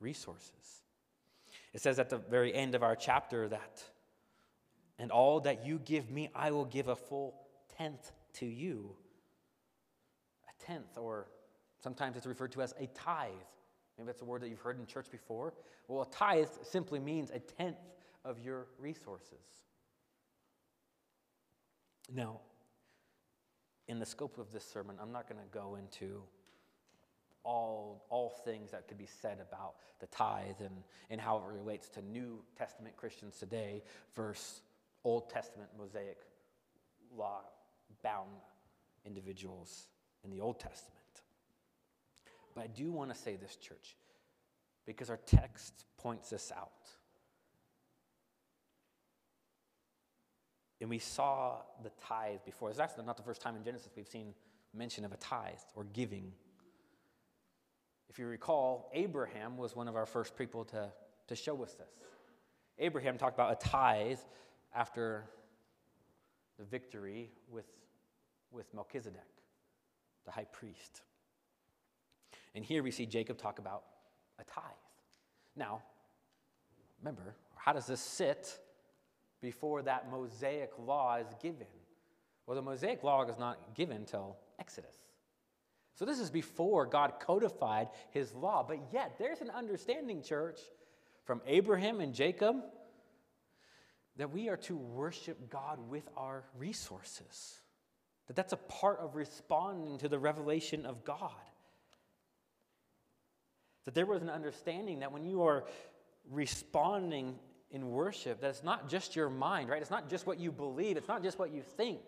resources. 0.00 0.82
It 1.72 1.80
says 1.80 1.98
at 1.98 2.10
the 2.10 2.18
very 2.18 2.54
end 2.54 2.74
of 2.74 2.82
our 2.82 2.96
chapter 2.96 3.48
that, 3.48 3.82
and 4.98 5.10
all 5.10 5.40
that 5.40 5.66
you 5.66 5.80
give 5.84 6.10
me, 6.10 6.30
I 6.34 6.50
will 6.52 6.64
give 6.64 6.88
a 6.88 6.96
full 6.96 7.34
tenth 7.76 8.12
to 8.34 8.46
you. 8.46 8.94
A 10.48 10.64
tenth, 10.64 10.96
or 10.96 11.26
sometimes 11.82 12.16
it's 12.16 12.26
referred 12.26 12.52
to 12.52 12.62
as 12.62 12.74
a 12.78 12.86
tithe. 12.88 13.32
Maybe 13.98 14.06
that's 14.06 14.22
a 14.22 14.24
word 14.24 14.42
that 14.42 14.48
you've 14.48 14.60
heard 14.60 14.78
in 14.78 14.86
church 14.86 15.10
before. 15.10 15.54
Well, 15.88 16.02
a 16.02 16.06
tithe 16.14 16.48
simply 16.62 17.00
means 17.00 17.30
a 17.30 17.38
tenth 17.38 17.76
of 18.24 18.38
your 18.38 18.66
resources. 18.78 19.62
Now, 22.12 22.40
in 23.88 23.98
the 23.98 24.06
scope 24.06 24.38
of 24.38 24.52
this 24.52 24.64
sermon, 24.64 24.96
I'm 25.00 25.12
not 25.12 25.28
going 25.28 25.40
to 25.40 25.58
go 25.58 25.76
into 25.76 26.22
all, 27.44 28.06
all 28.08 28.30
things 28.44 28.70
that 28.70 28.88
could 28.88 28.98
be 28.98 29.08
said 29.20 29.38
about 29.40 29.74
the 30.00 30.06
tithe 30.06 30.60
and, 30.60 30.82
and 31.10 31.20
how 31.20 31.36
it 31.36 31.44
relates 31.54 31.88
to 31.90 32.02
New 32.02 32.42
Testament 32.56 32.96
Christians 32.96 33.36
today 33.38 33.82
versus 34.16 34.62
Old 35.04 35.28
Testament 35.30 35.68
Mosaic 35.78 36.18
law 37.16 37.42
bound 38.02 38.30
individuals 39.04 39.88
in 40.24 40.30
the 40.30 40.40
Old 40.40 40.58
Testament. 40.58 40.94
But 42.54 42.64
I 42.64 42.66
do 42.68 42.90
want 42.90 43.12
to 43.12 43.18
say 43.18 43.36
this, 43.36 43.56
church, 43.56 43.96
because 44.86 45.10
our 45.10 45.18
text 45.26 45.84
points 45.98 46.30
this 46.30 46.52
out. 46.56 46.70
And 50.80 50.90
we 50.90 50.98
saw 50.98 51.58
the 51.82 51.90
tithe 52.06 52.40
before. 52.44 52.70
It's 52.70 52.78
actually 52.78 53.04
not 53.04 53.16
the 53.16 53.22
first 53.22 53.40
time 53.40 53.56
in 53.56 53.64
Genesis 53.64 53.90
we've 53.96 54.06
seen 54.06 54.34
mention 54.74 55.04
of 55.04 55.12
a 55.12 55.16
tithe 55.16 55.54
or 55.74 55.84
giving 55.92 56.32
if 58.14 58.20
you 58.20 58.28
recall, 58.28 58.88
Abraham 58.94 59.56
was 59.56 59.74
one 59.74 59.88
of 59.88 59.96
our 59.96 60.06
first 60.06 60.38
people 60.38 60.64
to, 60.66 60.88
to 61.26 61.34
show 61.34 61.60
us 61.64 61.74
this. 61.74 61.90
Abraham 62.78 63.18
talked 63.18 63.34
about 63.34 63.50
a 63.50 63.68
tithe 63.68 64.20
after 64.72 65.24
the 66.56 66.64
victory 66.64 67.32
with, 67.50 67.66
with 68.52 68.72
Melchizedek, 68.72 69.18
the 70.26 70.30
high 70.30 70.44
priest. 70.44 71.02
And 72.54 72.64
here 72.64 72.84
we 72.84 72.92
see 72.92 73.04
Jacob 73.04 73.36
talk 73.36 73.58
about 73.58 73.82
a 74.38 74.44
tithe. 74.44 74.62
Now, 75.56 75.82
remember, 77.00 77.34
how 77.56 77.72
does 77.72 77.88
this 77.88 78.00
sit 78.00 78.60
before 79.40 79.82
that 79.82 80.08
Mosaic 80.08 80.70
law 80.78 81.16
is 81.16 81.34
given? 81.42 81.66
Well, 82.46 82.54
the 82.54 82.62
Mosaic 82.62 83.02
law 83.02 83.24
is 83.24 83.40
not 83.40 83.74
given 83.74 83.96
until 83.96 84.36
Exodus. 84.60 84.94
So 85.94 86.04
this 86.04 86.18
is 86.18 86.30
before 86.30 86.86
God 86.86 87.14
codified 87.20 87.88
his 88.10 88.34
law. 88.34 88.64
But 88.66 88.78
yet, 88.92 89.16
there's 89.18 89.40
an 89.40 89.50
understanding, 89.50 90.22
church, 90.22 90.58
from 91.24 91.40
Abraham 91.46 92.00
and 92.00 92.12
Jacob 92.12 92.56
that 94.16 94.32
we 94.32 94.48
are 94.48 94.56
to 94.56 94.76
worship 94.76 95.50
God 95.50 95.78
with 95.88 96.08
our 96.16 96.44
resources. 96.58 97.58
That 98.26 98.36
that's 98.36 98.52
a 98.52 98.58
part 98.58 99.00
of 99.00 99.16
responding 99.16 99.98
to 99.98 100.08
the 100.08 100.18
revelation 100.18 100.86
of 100.86 101.04
God. 101.04 101.30
That 103.84 103.94
there 103.94 104.06
was 104.06 104.22
an 104.22 104.30
understanding 104.30 105.00
that 105.00 105.12
when 105.12 105.24
you 105.24 105.42
are 105.42 105.64
responding 106.30 107.36
in 107.70 107.90
worship, 107.90 108.40
that 108.40 108.48
it's 108.48 108.62
not 108.62 108.88
just 108.88 109.14
your 109.14 109.28
mind, 109.28 109.68
right? 109.68 109.82
It's 109.82 109.90
not 109.90 110.08
just 110.08 110.26
what 110.26 110.38
you 110.40 110.52
believe, 110.52 110.96
it's 110.96 111.08
not 111.08 111.22
just 111.22 111.38
what 111.38 111.52
you 111.52 111.62
think. 111.62 112.00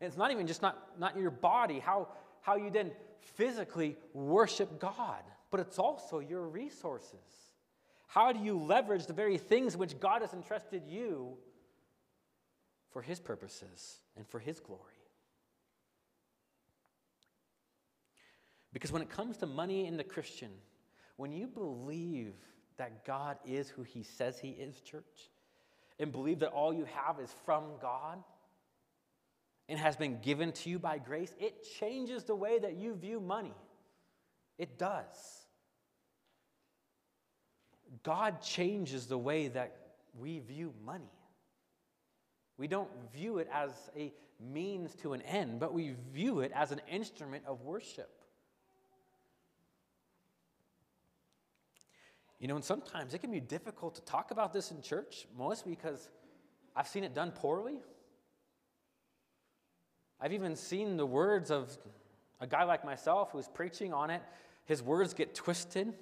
And 0.00 0.08
it's 0.08 0.16
not 0.16 0.30
even 0.30 0.46
just 0.46 0.62
not, 0.62 0.98
not 0.98 1.18
your 1.18 1.30
body, 1.30 1.80
how, 1.80 2.08
how 2.40 2.56
you 2.56 2.70
then 2.70 2.92
physically 3.20 3.96
worship 4.12 4.78
God, 4.78 5.22
but 5.50 5.60
it's 5.60 5.78
also 5.78 6.18
your 6.18 6.42
resources. 6.42 7.48
How 8.06 8.32
do 8.32 8.40
you 8.40 8.58
leverage 8.58 9.06
the 9.06 9.12
very 9.12 9.38
things 9.38 9.76
which 9.76 10.00
God 10.00 10.22
has 10.22 10.32
entrusted 10.32 10.82
you 10.88 11.36
for 12.90 13.02
His 13.02 13.20
purposes 13.20 13.98
and 14.16 14.26
for 14.26 14.38
His 14.38 14.60
glory? 14.60 14.82
Because 18.72 18.92
when 18.92 19.02
it 19.02 19.10
comes 19.10 19.36
to 19.38 19.46
money 19.46 19.86
in 19.86 19.96
the 19.96 20.04
Christian, 20.04 20.50
when 21.16 21.32
you 21.32 21.46
believe 21.46 22.34
that 22.76 23.04
God 23.04 23.38
is 23.46 23.68
who 23.68 23.82
He 23.82 24.02
says 24.02 24.38
He 24.38 24.50
is, 24.50 24.80
church, 24.80 25.30
and 25.98 26.12
believe 26.12 26.38
that 26.38 26.50
all 26.50 26.72
you 26.72 26.86
have 26.86 27.18
is 27.20 27.34
from 27.44 27.64
God 27.80 28.22
and 29.68 29.78
has 29.78 29.96
been 29.96 30.18
given 30.20 30.52
to 30.52 30.70
you 30.70 30.78
by 30.78 30.98
grace, 30.98 31.34
it 31.38 31.66
changes 31.78 32.24
the 32.24 32.34
way 32.34 32.58
that 32.58 32.76
you 32.76 32.94
view 32.94 33.20
money. 33.20 33.54
It 34.56 34.78
does. 34.78 35.46
God 38.02 38.42
changes 38.42 39.06
the 39.06 39.18
way 39.18 39.48
that 39.48 39.76
we 40.18 40.40
view 40.40 40.72
money. 40.84 41.10
We 42.56 42.66
don't 42.66 42.90
view 43.12 43.38
it 43.38 43.48
as 43.52 43.70
a 43.96 44.12
means 44.40 44.94
to 44.96 45.12
an 45.12 45.22
end, 45.22 45.60
but 45.60 45.72
we 45.72 45.94
view 46.12 46.40
it 46.40 46.52
as 46.54 46.72
an 46.72 46.80
instrument 46.90 47.44
of 47.46 47.62
worship. 47.62 48.10
You 52.40 52.46
know, 52.46 52.56
and 52.56 52.64
sometimes 52.64 53.14
it 53.14 53.18
can 53.18 53.30
be 53.30 53.40
difficult 53.40 53.96
to 53.96 54.00
talk 54.02 54.30
about 54.30 54.52
this 54.52 54.70
in 54.70 54.80
church, 54.80 55.26
mostly 55.36 55.74
because 55.74 56.08
I've 56.74 56.86
seen 56.86 57.04
it 57.04 57.14
done 57.14 57.32
poorly. 57.32 57.80
I've 60.20 60.32
even 60.32 60.56
seen 60.56 60.96
the 60.96 61.06
words 61.06 61.50
of 61.50 61.76
a 62.40 62.46
guy 62.46 62.64
like 62.64 62.84
myself 62.84 63.30
who's 63.32 63.48
preaching 63.48 63.92
on 63.92 64.10
it, 64.10 64.22
his 64.64 64.82
words 64.82 65.14
get 65.14 65.34
twisted 65.34 65.94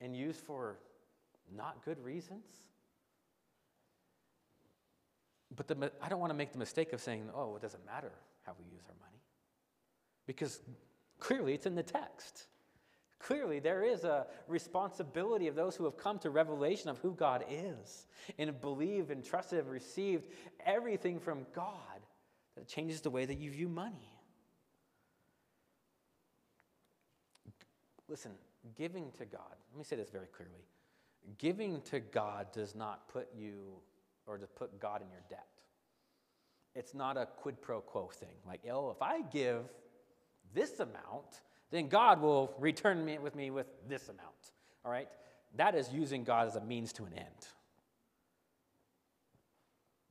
and 0.00 0.16
used 0.16 0.40
for 0.40 0.78
not 1.56 1.84
good 1.84 2.02
reasons. 2.02 2.44
But 5.54 5.68
the, 5.68 5.92
I 6.00 6.08
don't 6.08 6.20
want 6.20 6.30
to 6.30 6.36
make 6.36 6.52
the 6.52 6.58
mistake 6.58 6.92
of 6.92 7.00
saying, 7.00 7.28
oh, 7.34 7.56
it 7.56 7.62
doesn't 7.62 7.84
matter 7.84 8.12
how 8.44 8.54
we 8.58 8.64
use 8.64 8.82
our 8.88 8.94
money. 9.00 9.20
Because 10.26 10.60
clearly 11.18 11.54
it's 11.54 11.66
in 11.66 11.74
the 11.74 11.82
text. 11.82 12.46
Clearly, 13.18 13.60
there 13.60 13.84
is 13.84 14.02
a 14.02 14.26
responsibility 14.48 15.46
of 15.46 15.54
those 15.54 15.76
who 15.76 15.84
have 15.84 15.96
come 15.96 16.18
to 16.20 16.30
revelation 16.30 16.90
of 16.90 16.98
who 16.98 17.12
God 17.12 17.44
is 17.48 18.06
and 18.36 18.60
believed 18.60 19.12
and 19.12 19.24
trusted 19.24 19.60
and 19.60 19.70
received 19.70 20.26
everything 20.66 21.20
from 21.20 21.46
God 21.54 21.91
that 22.56 22.68
changes 22.68 23.00
the 23.00 23.10
way 23.10 23.24
that 23.24 23.38
you 23.38 23.50
view 23.50 23.68
money. 23.68 24.08
Listen, 28.08 28.32
giving 28.76 29.10
to 29.12 29.24
God, 29.24 29.56
let 29.70 29.78
me 29.78 29.84
say 29.84 29.96
this 29.96 30.10
very 30.10 30.26
clearly. 30.26 30.66
Giving 31.38 31.80
to 31.82 32.00
God 32.00 32.52
does 32.52 32.74
not 32.74 33.08
put 33.08 33.28
you 33.34 33.80
or 34.26 34.38
to 34.38 34.46
put 34.46 34.78
God 34.80 35.02
in 35.02 35.10
your 35.10 35.22
debt. 35.30 35.46
It's 36.74 36.94
not 36.94 37.16
a 37.16 37.26
quid 37.26 37.60
pro 37.60 37.80
quo 37.80 38.08
thing. 38.08 38.34
Like, 38.46 38.60
oh, 38.70 38.90
if 38.90 39.02
I 39.02 39.22
give 39.22 39.64
this 40.54 40.80
amount, 40.80 41.42
then 41.70 41.88
God 41.88 42.20
will 42.20 42.54
return 42.58 43.04
me 43.04 43.18
with 43.18 43.34
me 43.34 43.50
with 43.50 43.66
this 43.88 44.08
amount. 44.08 44.52
All 44.84 44.90
right? 44.90 45.08
That 45.56 45.74
is 45.74 45.92
using 45.92 46.24
God 46.24 46.48
as 46.48 46.56
a 46.56 46.60
means 46.60 46.92
to 46.94 47.04
an 47.04 47.14
end. 47.14 47.48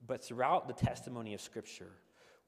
But 0.06 0.24
throughout 0.24 0.68
the 0.68 0.74
testimony 0.74 1.34
of 1.34 1.42
Scripture, 1.42 1.92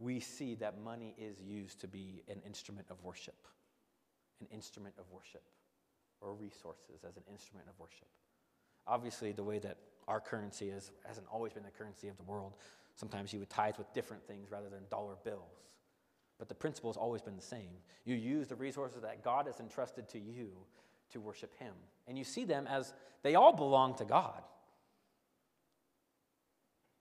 we 0.04 0.20
see 0.20 0.56
that 0.56 0.82
money 0.84 1.16
is 1.18 1.40
used 1.40 1.80
to 1.82 1.88
be 1.88 2.24
an 2.28 2.42
instrument 2.46 2.88
of 2.90 3.02
worship, 3.04 3.48
an 4.42 4.48
instrument 4.52 4.96
of 5.00 5.06
worship, 5.12 5.44
or 6.20 6.34
resources 6.34 7.04
as 7.08 7.16
an 7.16 7.24
instrument 7.32 7.68
of 7.70 7.80
worship. 7.80 8.08
Obviously, 8.86 9.32
the 9.32 9.44
way 9.44 9.60
that 9.60 9.78
our 10.08 10.20
currency 10.20 10.70
is 10.70 10.92
hasn't 11.06 11.28
always 11.32 11.54
been 11.54 11.64
the 11.64 11.72
currency 11.72 12.10
of 12.10 12.18
the 12.18 12.24
world. 12.24 12.54
Sometimes 12.96 13.32
you 13.32 13.40
would 13.40 13.50
tithe 13.50 13.78
with 13.78 13.92
different 13.94 14.26
things 14.28 14.52
rather 14.52 14.70
than 14.70 14.82
dollar 14.90 15.16
bills. 15.24 15.70
But 16.38 16.50
the 16.50 16.56
principle 16.56 16.90
has 16.90 16.98
always 16.98 17.22
been 17.22 17.38
the 17.38 17.42
same. 17.42 17.70
You 18.04 18.16
use 18.16 18.48
the 18.48 18.56
resources 18.56 19.02
that 19.02 19.24
God 19.24 19.48
has 19.48 19.60
entrusted 19.60 20.10
to 20.10 20.20
you 20.20 20.52
to 21.12 21.22
worship 21.22 21.58
Him. 21.58 21.74
And 22.08 22.18
you 22.18 22.26
see 22.26 22.44
them 22.44 22.68
as 22.68 22.94
they 23.22 23.36
all 23.36 23.54
belong 23.54 23.96
to 23.96 24.06
God. 24.06 24.42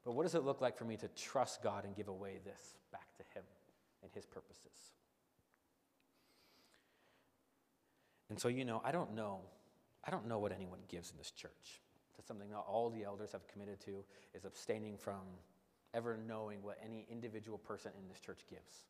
But 0.05 0.13
what 0.13 0.25
does 0.25 0.35
it 0.35 0.45
look 0.45 0.61
like 0.61 0.77
for 0.77 0.85
me 0.85 0.97
to 0.97 1.09
trust 1.09 1.63
God 1.63 1.85
and 1.85 1.95
give 1.95 2.09
away 2.09 2.41
this 2.45 2.77
back 2.91 3.15
to 3.17 3.23
Him 3.35 3.45
and 4.03 4.11
His 4.13 4.27
purposes? 4.27 4.93
And 8.29 8.41
so, 8.41 8.49
you 8.49 8.65
know, 8.65 8.81
I 8.85 8.93
don't 8.93 9.15
know. 9.15 9.41
I 10.05 10.11
don't 10.11 10.27
know 10.27 10.39
what 10.39 10.53
anyone 10.53 10.81
gives 10.89 11.11
in 11.11 11.19
this 11.19 11.31
church. 11.31 11.83
That's 12.17 12.27
something 12.27 12.49
that 12.51 12.57
all 12.57 12.91
the 12.91 13.05
elders 13.05 13.33
have 13.33 13.47
committed 13.47 13.81
to 13.83 14.05
is 14.35 14.45
abstaining 14.45 14.97
from 14.97 15.21
ever 15.95 16.19
knowing 16.27 16.63
what 16.63 16.79
any 16.85 17.07
individual 17.11 17.59
person 17.59 17.93
in 18.01 18.09
this 18.09 18.19
church 18.19 18.41
gives. 18.49 18.87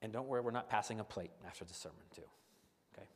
And 0.00 0.12
don't 0.12 0.26
worry, 0.26 0.40
we're 0.40 0.50
not 0.50 0.68
passing 0.68 0.98
a 0.98 1.04
plate 1.04 1.30
after 1.46 1.64
the 1.64 1.74
sermon, 1.74 1.98
too. 2.14 2.22
Okay? 2.94 3.06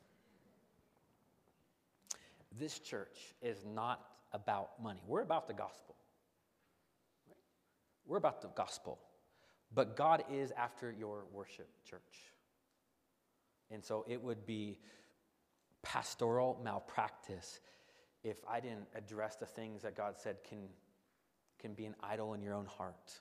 This 2.57 2.79
church 2.79 3.35
is 3.41 3.65
not 3.65 4.05
about 4.31 4.81
money. 4.81 5.01
We're 5.07 5.21
about 5.21 5.47
the 5.47 5.53
gospel. 5.53 5.95
We're 8.05 8.17
about 8.17 8.41
the 8.41 8.49
gospel. 8.49 8.99
But 9.73 9.97
God 9.97 10.23
is 10.31 10.51
after 10.51 10.91
your 10.91 11.25
worship, 11.31 11.69
church. 11.89 12.01
And 13.69 13.83
so 13.83 14.05
it 14.07 14.21
would 14.21 14.45
be 14.45 14.79
pastoral 15.83 16.59
malpractice 16.63 17.59
if 18.23 18.37
I 18.49 18.59
didn't 18.59 18.87
address 18.95 19.35
the 19.35 19.45
things 19.45 19.81
that 19.83 19.95
God 19.95 20.15
said 20.17 20.37
can, 20.47 20.69
can 21.59 21.73
be 21.73 21.85
an 21.85 21.95
idol 22.01 22.33
in 22.33 22.41
your 22.41 22.53
own 22.53 22.65
heart 22.65 23.19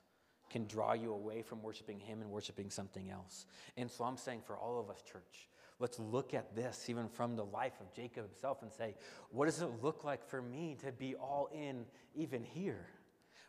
can 0.51 0.66
draw 0.66 0.92
you 0.92 1.12
away 1.12 1.42
from 1.42 1.62
worshiping 1.62 1.99
Him 1.99 2.21
and 2.21 2.31
worshiping 2.31 2.71
something 2.71 3.11
else. 3.11 3.47
And 3.77 3.90
so 3.90 4.05
I'm 4.05 4.16
saying 4.16 4.42
for 4.47 4.57
all 4.57 4.81
of 4.81 4.90
us, 4.90 5.03
church, 5.03 5.49
let's 5.78 5.98
look 5.98 6.34
at 6.34 6.54
this 6.54 6.86
even 6.88 7.08
from 7.08 7.36
the 7.36 7.44
life 7.44 7.74
of 7.80 7.92
Jacob 7.94 8.24
himself 8.26 8.62
and 8.62 8.72
say, 8.72 8.94
what 9.30 9.46
does 9.46 9.60
it 9.60 9.68
look 9.82 10.04
like 10.04 10.26
for 10.28 10.40
me 10.40 10.76
to 10.84 10.92
be 10.92 11.14
all 11.14 11.48
in 11.54 11.84
even 12.14 12.42
here? 12.42 12.86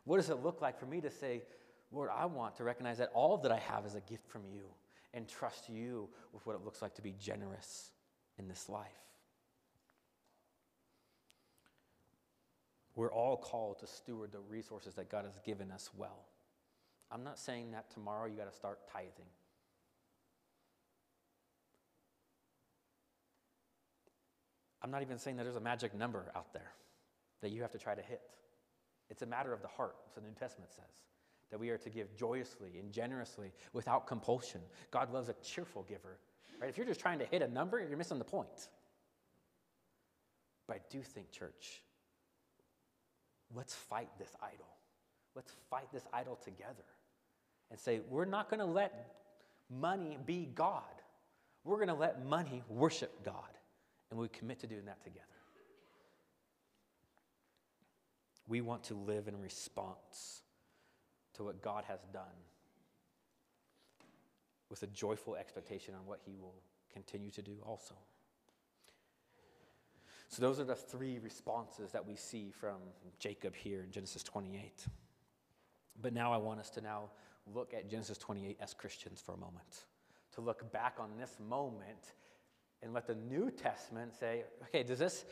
What 0.03 0.17
does 0.17 0.29
it 0.29 0.43
look 0.43 0.61
like 0.61 0.79
for 0.79 0.85
me 0.85 1.01
to 1.01 1.09
say, 1.09 1.43
Lord, 1.91 2.09
I 2.13 2.25
want 2.25 2.55
to 2.57 2.63
recognize 2.63 2.97
that 2.97 3.11
all 3.13 3.37
that 3.37 3.51
I 3.51 3.59
have 3.59 3.85
is 3.85 3.95
a 3.95 4.01
gift 4.01 4.27
from 4.27 4.41
you 4.45 4.63
and 5.13 5.27
trust 5.27 5.69
you 5.69 6.09
with 6.33 6.45
what 6.45 6.55
it 6.55 6.63
looks 6.63 6.81
like 6.81 6.95
to 6.95 7.01
be 7.01 7.13
generous 7.19 7.91
in 8.37 8.47
this 8.47 8.67
life? 8.67 8.87
We're 12.95 13.13
all 13.13 13.37
called 13.37 13.79
to 13.79 13.87
steward 13.87 14.31
the 14.31 14.39
resources 14.39 14.95
that 14.95 15.09
God 15.09 15.25
has 15.25 15.39
given 15.45 15.71
us 15.71 15.91
well. 15.95 16.25
I'm 17.11 17.23
not 17.23 17.39
saying 17.39 17.71
that 17.71 17.91
tomorrow 17.91 18.25
you 18.25 18.35
got 18.35 18.51
to 18.51 18.57
start 18.57 18.79
tithing. 18.91 19.27
I'm 24.87 24.91
not 24.91 25.01
even 25.01 25.19
saying 25.19 25.35
that 25.35 25.43
there's 25.43 25.57
a 25.57 25.59
magic 25.59 25.93
number 25.93 26.31
out 26.33 26.53
there 26.53 26.71
that 27.41 27.51
you 27.51 27.61
have 27.61 27.71
to 27.71 27.77
try 27.77 27.93
to 27.93 28.01
hit. 28.01 28.21
It's 29.09 29.21
a 29.21 29.25
matter 29.25 29.51
of 29.51 29.61
the 29.61 29.67
heart, 29.67 29.97
as 30.07 30.15
the 30.15 30.21
New 30.21 30.33
Testament 30.33 30.71
says, 30.73 30.85
that 31.51 31.59
we 31.59 31.71
are 31.71 31.77
to 31.77 31.89
give 31.89 32.15
joyously 32.15 32.77
and 32.79 32.89
generously 32.93 33.51
without 33.73 34.07
compulsion. 34.07 34.61
God 34.89 35.11
loves 35.11 35.27
a 35.27 35.35
cheerful 35.43 35.83
giver. 35.83 36.19
Right? 36.61 36.69
If 36.69 36.77
you're 36.77 36.85
just 36.85 37.01
trying 37.01 37.19
to 37.19 37.25
hit 37.25 37.41
a 37.41 37.49
number, 37.49 37.85
you're 37.85 37.97
missing 37.97 38.17
the 38.17 38.23
point. 38.23 38.69
But 40.69 40.77
I 40.77 40.79
do 40.89 41.01
think, 41.01 41.31
church, 41.31 41.81
let's 43.53 43.75
fight 43.75 44.07
this 44.17 44.31
idol. 44.41 44.67
Let's 45.35 45.51
fight 45.69 45.91
this 45.91 46.03
idol 46.13 46.37
together 46.41 46.85
and 47.71 47.77
say, 47.77 47.99
we're 48.09 48.23
not 48.23 48.49
going 48.49 48.61
to 48.61 48.65
let 48.65 49.17
money 49.69 50.17
be 50.25 50.49
God. 50.55 50.83
We're 51.65 51.75
going 51.75 51.89
to 51.89 51.93
let 51.93 52.25
money 52.25 52.63
worship 52.69 53.25
God. 53.25 53.49
And 54.09 54.19
we 54.19 54.27
commit 54.29 54.59
to 54.59 54.67
doing 54.67 54.85
that 54.85 55.03
together. 55.03 55.25
We 58.47 58.61
want 58.61 58.83
to 58.85 58.95
live 58.95 59.27
in 59.27 59.39
response 59.41 60.41
to 61.33 61.43
what 61.43 61.61
God 61.61 61.83
has 61.87 61.99
done. 62.13 62.23
with 64.69 64.83
a 64.83 64.87
joyful 64.87 65.35
expectation 65.35 65.93
on 65.93 66.05
what 66.05 66.19
he 66.25 66.35
will 66.35 66.61
continue 66.91 67.31
to 67.31 67.41
do 67.41 67.57
also. 67.63 67.95
So, 70.29 70.41
those 70.41 70.59
are 70.59 70.65
the 70.65 70.75
three 70.75 71.19
responses 71.19 71.91
that 71.93 72.05
we 72.05 72.15
see 72.15 72.51
from 72.51 72.75
Jacob 73.17 73.55
here 73.55 73.81
in 73.81 73.91
Genesis 73.91 74.23
28. 74.23 74.85
But 76.01 76.13
now 76.13 76.33
I 76.33 76.37
want 76.37 76.59
us 76.59 76.69
to 76.71 76.81
now 76.81 77.11
look 77.53 77.73
at 77.73 77.89
Genesis 77.89 78.17
28 78.17 78.57
as 78.59 78.73
Christians 78.73 79.21
for 79.25 79.33
a 79.33 79.37
moment, 79.37 79.85
to 80.35 80.41
look 80.41 80.69
back 80.73 80.97
on 80.99 81.11
this 81.17 81.37
moment 81.39 82.11
and 82.81 82.93
let 82.93 83.07
the 83.07 83.15
New 83.15 83.51
Testament 83.51 84.13
say, 84.19 84.43
okay, 84.63 84.83
does 84.83 84.99
this, 84.99 85.25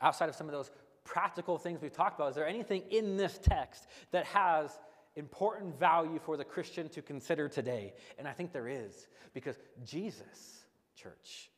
outside 0.00 0.28
of 0.28 0.34
some 0.34 0.46
of 0.46 0.52
those 0.52 0.70
practical 1.04 1.58
things 1.58 1.80
we've 1.82 1.92
talked 1.92 2.18
about, 2.18 2.30
is 2.30 2.36
there 2.36 2.46
anything 2.46 2.82
in 2.90 3.16
this 3.16 3.38
text 3.42 3.86
that 4.12 4.24
has 4.26 4.78
important 5.16 5.78
value 5.78 6.18
for 6.18 6.36
the 6.36 6.44
Christian 6.44 6.88
to 6.90 7.02
consider 7.02 7.48
today? 7.48 7.92
And 8.18 8.26
I 8.26 8.32
think 8.32 8.52
there 8.52 8.68
is, 8.68 9.08
because 9.32 9.56
Jesus, 9.84 10.64
church, 10.96 11.50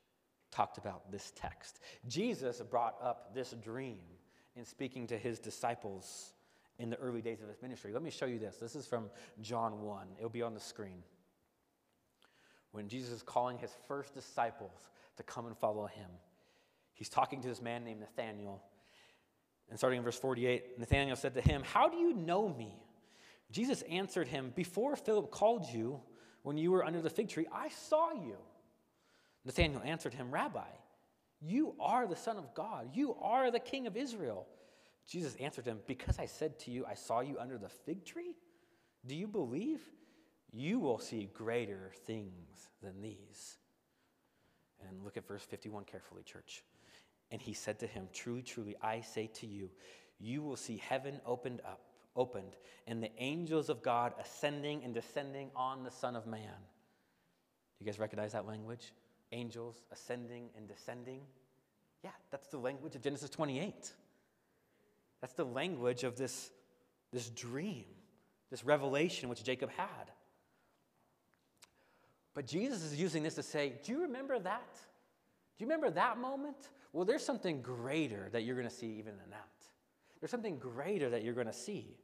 talked 0.51 0.79
about 0.79 1.11
this 1.13 1.33
text. 1.37 1.81
Jesus 2.09 2.61
brought 2.63 2.97
up 3.03 3.35
this 3.35 3.55
dream 3.63 3.99
in 4.57 4.65
speaking 4.65 5.07
to 5.09 5.19
his 5.19 5.39
disciples 5.39 6.33
in 6.79 6.91
the 6.91 6.97
early 6.97 7.23
days 7.23 7.43
of 7.43 7.49
his 7.49 7.61
ministry. 7.63 7.93
Let 7.93 8.03
me 8.03 8.11
show 8.11 8.27
you 8.27 8.39
this. 8.39 8.57
This 8.57 8.75
is 8.75 8.87
from 8.87 9.11
John 9.41 9.83
1. 9.83 10.07
It'll 10.19 10.31
be 10.31 10.43
on 10.43 10.55
the 10.55 10.61
screen. 10.61 11.03
When 12.73 12.89
Jesus 12.89 13.13
is 13.13 13.23
calling 13.23 13.59
his 13.59 13.71
first 13.89 14.15
disciples 14.15 14.91
to 15.17 15.23
come 15.23 15.47
and 15.47 15.57
follow 15.57 15.87
him, 15.87 16.11
he's 16.93 17.09
talking 17.09 17.41
to 17.43 17.49
this 17.49 17.63
man 17.63 17.85
named 17.85 18.01
Nathanael. 18.01 18.63
And 19.69 19.79
starting 19.79 19.99
in 19.99 20.05
verse 20.05 20.19
48, 20.19 20.79
Nathanael 20.79 21.17
said 21.17 21.35
to 21.35 21.41
him, 21.41 21.63
How 21.65 21.89
do 21.89 21.97
you 21.97 22.13
know 22.13 22.49
me? 22.49 22.77
Jesus 23.51 23.83
answered 23.83 24.29
him, 24.29 24.53
Before 24.55 24.97
Philip 24.97 25.31
called 25.31 25.67
you, 25.73 26.01
when 26.43 26.57
you 26.57 26.71
were 26.71 26.85
under 26.85 27.01
the 27.01 27.11
fig 27.11 27.29
tree, 27.29 27.47
I 27.53 27.69
saw 27.71 28.13
you. 28.13 28.37
Nathanael 29.45 29.83
answered 29.85 30.15
him, 30.15 30.31
Rabbi, 30.31 30.69
you 31.41 31.75
are 31.81 32.07
the 32.07 32.17
Son 32.17 32.37
of 32.37 32.55
God. 32.55 32.91
You 32.95 33.15
are 33.21 33.51
the 33.51 33.61
King 33.61 33.87
of 33.87 33.97
Israel. 33.97 34.47
Jesus 35.07 35.35
answered 35.37 35.67
him, 35.67 35.79
Because 35.87 36.19
I 36.19 36.27
said 36.27 36.59
to 36.61 36.71
you, 36.71 36.85
I 36.87 36.95
saw 36.95 37.21
you 37.21 37.39
under 37.39 37.59
the 37.59 37.69
fig 37.69 38.05
tree? 38.05 38.35
Do 39.07 39.15
you 39.15 39.29
believe? 39.29 39.81
You 40.57 40.79
will 40.79 40.99
see 40.99 41.29
greater 41.35 41.93
things 42.07 42.71
than 42.83 43.03
these. 43.03 43.59
And 44.89 45.05
look 45.05 45.19
at 45.19 45.29
verse 45.29 45.43
51 45.43 45.85
carefully, 45.85 46.23
church. 46.23 46.65
And 47.31 47.43
he 47.43 47.53
said 47.53 47.79
to 47.81 47.87
him, 47.87 48.09
Truly, 48.15 48.41
truly, 48.41 48.75
I 48.81 49.03
say 49.03 49.27
to 49.35 49.47
you, 49.47 49.69
you 50.19 50.43
will 50.43 50.57
see 50.57 50.79
heaven 50.79 51.21
opened 51.27 51.61
up, 51.61 51.83
opened, 52.15 52.57
and 52.87 53.03
the 53.03 53.11
angels 53.19 53.69
of 53.69 53.83
God 53.83 54.15
ascending 54.19 54.83
and 54.83 54.95
descending 54.95 55.51
on 55.55 55.85
the 55.85 55.91
Son 55.91 56.17
of 56.17 56.27
Man. 56.27 56.41
Do 56.41 57.85
you 57.85 57.87
guys 57.87 57.99
recognize 57.99 58.33
that 58.33 58.47
language? 58.47 58.95
Angels 59.33 59.83
ascending 59.93 60.49
and 60.57 60.67
descending. 60.67 61.21
Yeah, 62.03 62.13
that's 62.31 62.49
the 62.49 62.59
language 62.59 62.95
of 62.95 63.03
Genesis 63.03 63.29
28. 63.29 63.93
That's 65.21 65.35
the 65.35 65.45
language 65.45 66.03
of 66.03 66.17
this, 66.17 66.51
this 67.13 67.29
dream, 67.29 67.85
this 68.51 68.65
revelation 68.65 69.29
which 69.29 69.45
Jacob 69.45 69.69
had. 69.77 70.13
But 72.37 72.47
Jesus 72.47 72.85
is 72.85 73.01
using 73.01 73.23
this 73.23 73.35
to 73.37 73.43
say, 73.43 73.73
Do 73.83 73.93
you 73.93 74.03
remember 74.03 74.39
that? 74.39 74.75
Do 74.75 75.65
you 75.65 75.67
remember 75.67 75.91
that 75.91 76.19
moment? 76.19 76.69
Well, 76.93 77.07
there's 77.07 77.25
something 77.25 77.63
greater 77.63 78.29
that 78.31 78.45
you're 78.45 78.55
going 78.55 78.69
to 78.69 78.75
see 78.75 78.99
even 78.99 79.15
in 79.15 79.31
that. 79.31 79.49
There's 80.21 80.31
something 80.31 80.59
greater 80.59 81.11
that 81.11 81.25
you're 81.25 81.35
going 81.35 81.47
to 81.47 81.53
see. 81.53 81.97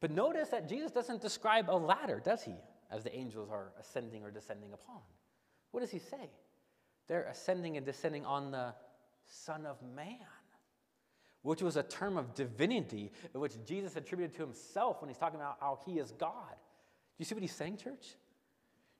But 0.00 0.12
notice 0.12 0.48
that 0.50 0.68
Jesus 0.68 0.92
doesn't 0.92 1.20
describe 1.20 1.68
a 1.68 1.76
ladder, 1.76 2.22
does 2.24 2.44
he? 2.44 2.54
As 2.90 3.02
the 3.02 3.14
angels 3.14 3.50
are 3.50 3.72
ascending 3.78 4.22
or 4.22 4.30
descending 4.30 4.72
upon. 4.72 5.00
What 5.72 5.80
does 5.80 5.90
he 5.90 5.98
say? 5.98 6.30
They're 7.08 7.24
ascending 7.24 7.76
and 7.76 7.84
descending 7.84 8.24
on 8.24 8.52
the 8.52 8.72
Son 9.26 9.66
of 9.66 9.76
Man 9.94 10.18
which 11.42 11.60
was 11.60 11.76
a 11.76 11.82
term 11.82 12.16
of 12.16 12.34
divinity, 12.34 13.10
which 13.32 13.54
Jesus 13.66 13.96
attributed 13.96 14.36
to 14.36 14.42
himself 14.42 15.00
when 15.02 15.08
he's 15.08 15.18
talking 15.18 15.40
about 15.40 15.56
how 15.60 15.80
he 15.84 15.98
is 15.98 16.12
God. 16.12 16.52
Do 16.52 17.18
you 17.18 17.24
see 17.24 17.34
what 17.34 17.42
he's 17.42 17.52
saying, 17.52 17.78
church? 17.78 18.14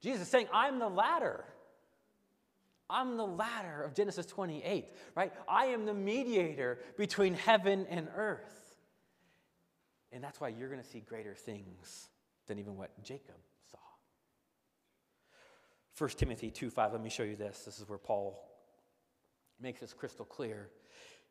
Jesus 0.03 0.23
is 0.23 0.29
saying, 0.29 0.49
I'm 0.53 0.79
the 0.79 0.89
ladder. 0.89 1.45
I'm 2.91 3.17
the 3.17 3.27
ladder 3.27 3.83
of 3.83 3.95
Genesis 3.95 4.27
28, 4.27 4.87
right? 5.15 5.33
I 5.49 5.67
am 5.67 5.87
the 5.87 5.95
mediator 5.95 6.79
between 6.99 7.35
heaven 7.35 7.87
and 7.89 8.09
earth. 8.15 8.77
And 10.13 10.23
that's 10.23 10.41
why 10.41 10.49
you're 10.49 10.69
going 10.69 10.83
to 10.83 10.87
see 10.87 11.01
greater 11.01 11.35
things 11.35 12.09
than 12.49 12.59
even 12.59 12.77
what 12.77 12.91
Jacob 13.03 13.37
saw. 13.71 13.79
1 15.97 16.11
Timothy 16.11 16.51
2 16.51 16.69
5, 16.69 16.93
let 16.93 17.03
me 17.03 17.09
show 17.09 17.23
you 17.23 17.37
this. 17.37 17.63
This 17.65 17.79
is 17.79 17.89
where 17.89 17.99
Paul 17.99 18.47
makes 19.59 19.81
this 19.81 19.95
crystal 19.95 20.27
clear. 20.27 20.69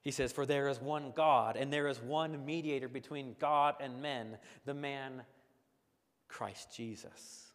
He 0.02 0.10
says, 0.10 0.32
For 0.32 0.48
there 0.48 0.68
is 0.68 0.82
one 0.82 1.12
God, 1.16 1.58
and 1.58 1.72
there 1.72 1.88
is 1.88 2.02
one 2.02 2.44
mediator 2.44 2.88
between 2.88 3.36
God 3.40 3.76
and 3.80 4.02
men, 4.02 4.38
the 4.66 4.74
man 4.74 5.22
Christ 6.28 6.76
Jesus. 6.76 7.51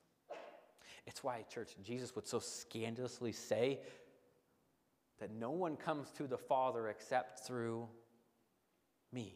It's 1.07 1.23
why, 1.23 1.45
church, 1.49 1.71
Jesus 1.83 2.15
would 2.17 2.27
so 2.27 2.39
scandalously 2.39 3.33
say 3.33 3.81
that 5.21 5.31
no 5.31 5.51
one 5.51 5.77
comes 5.77 6.11
to 6.13 6.27
the 6.27 6.37
Father 6.37 6.89
except 6.89 7.47
through 7.47 7.89
me. 9.13 9.35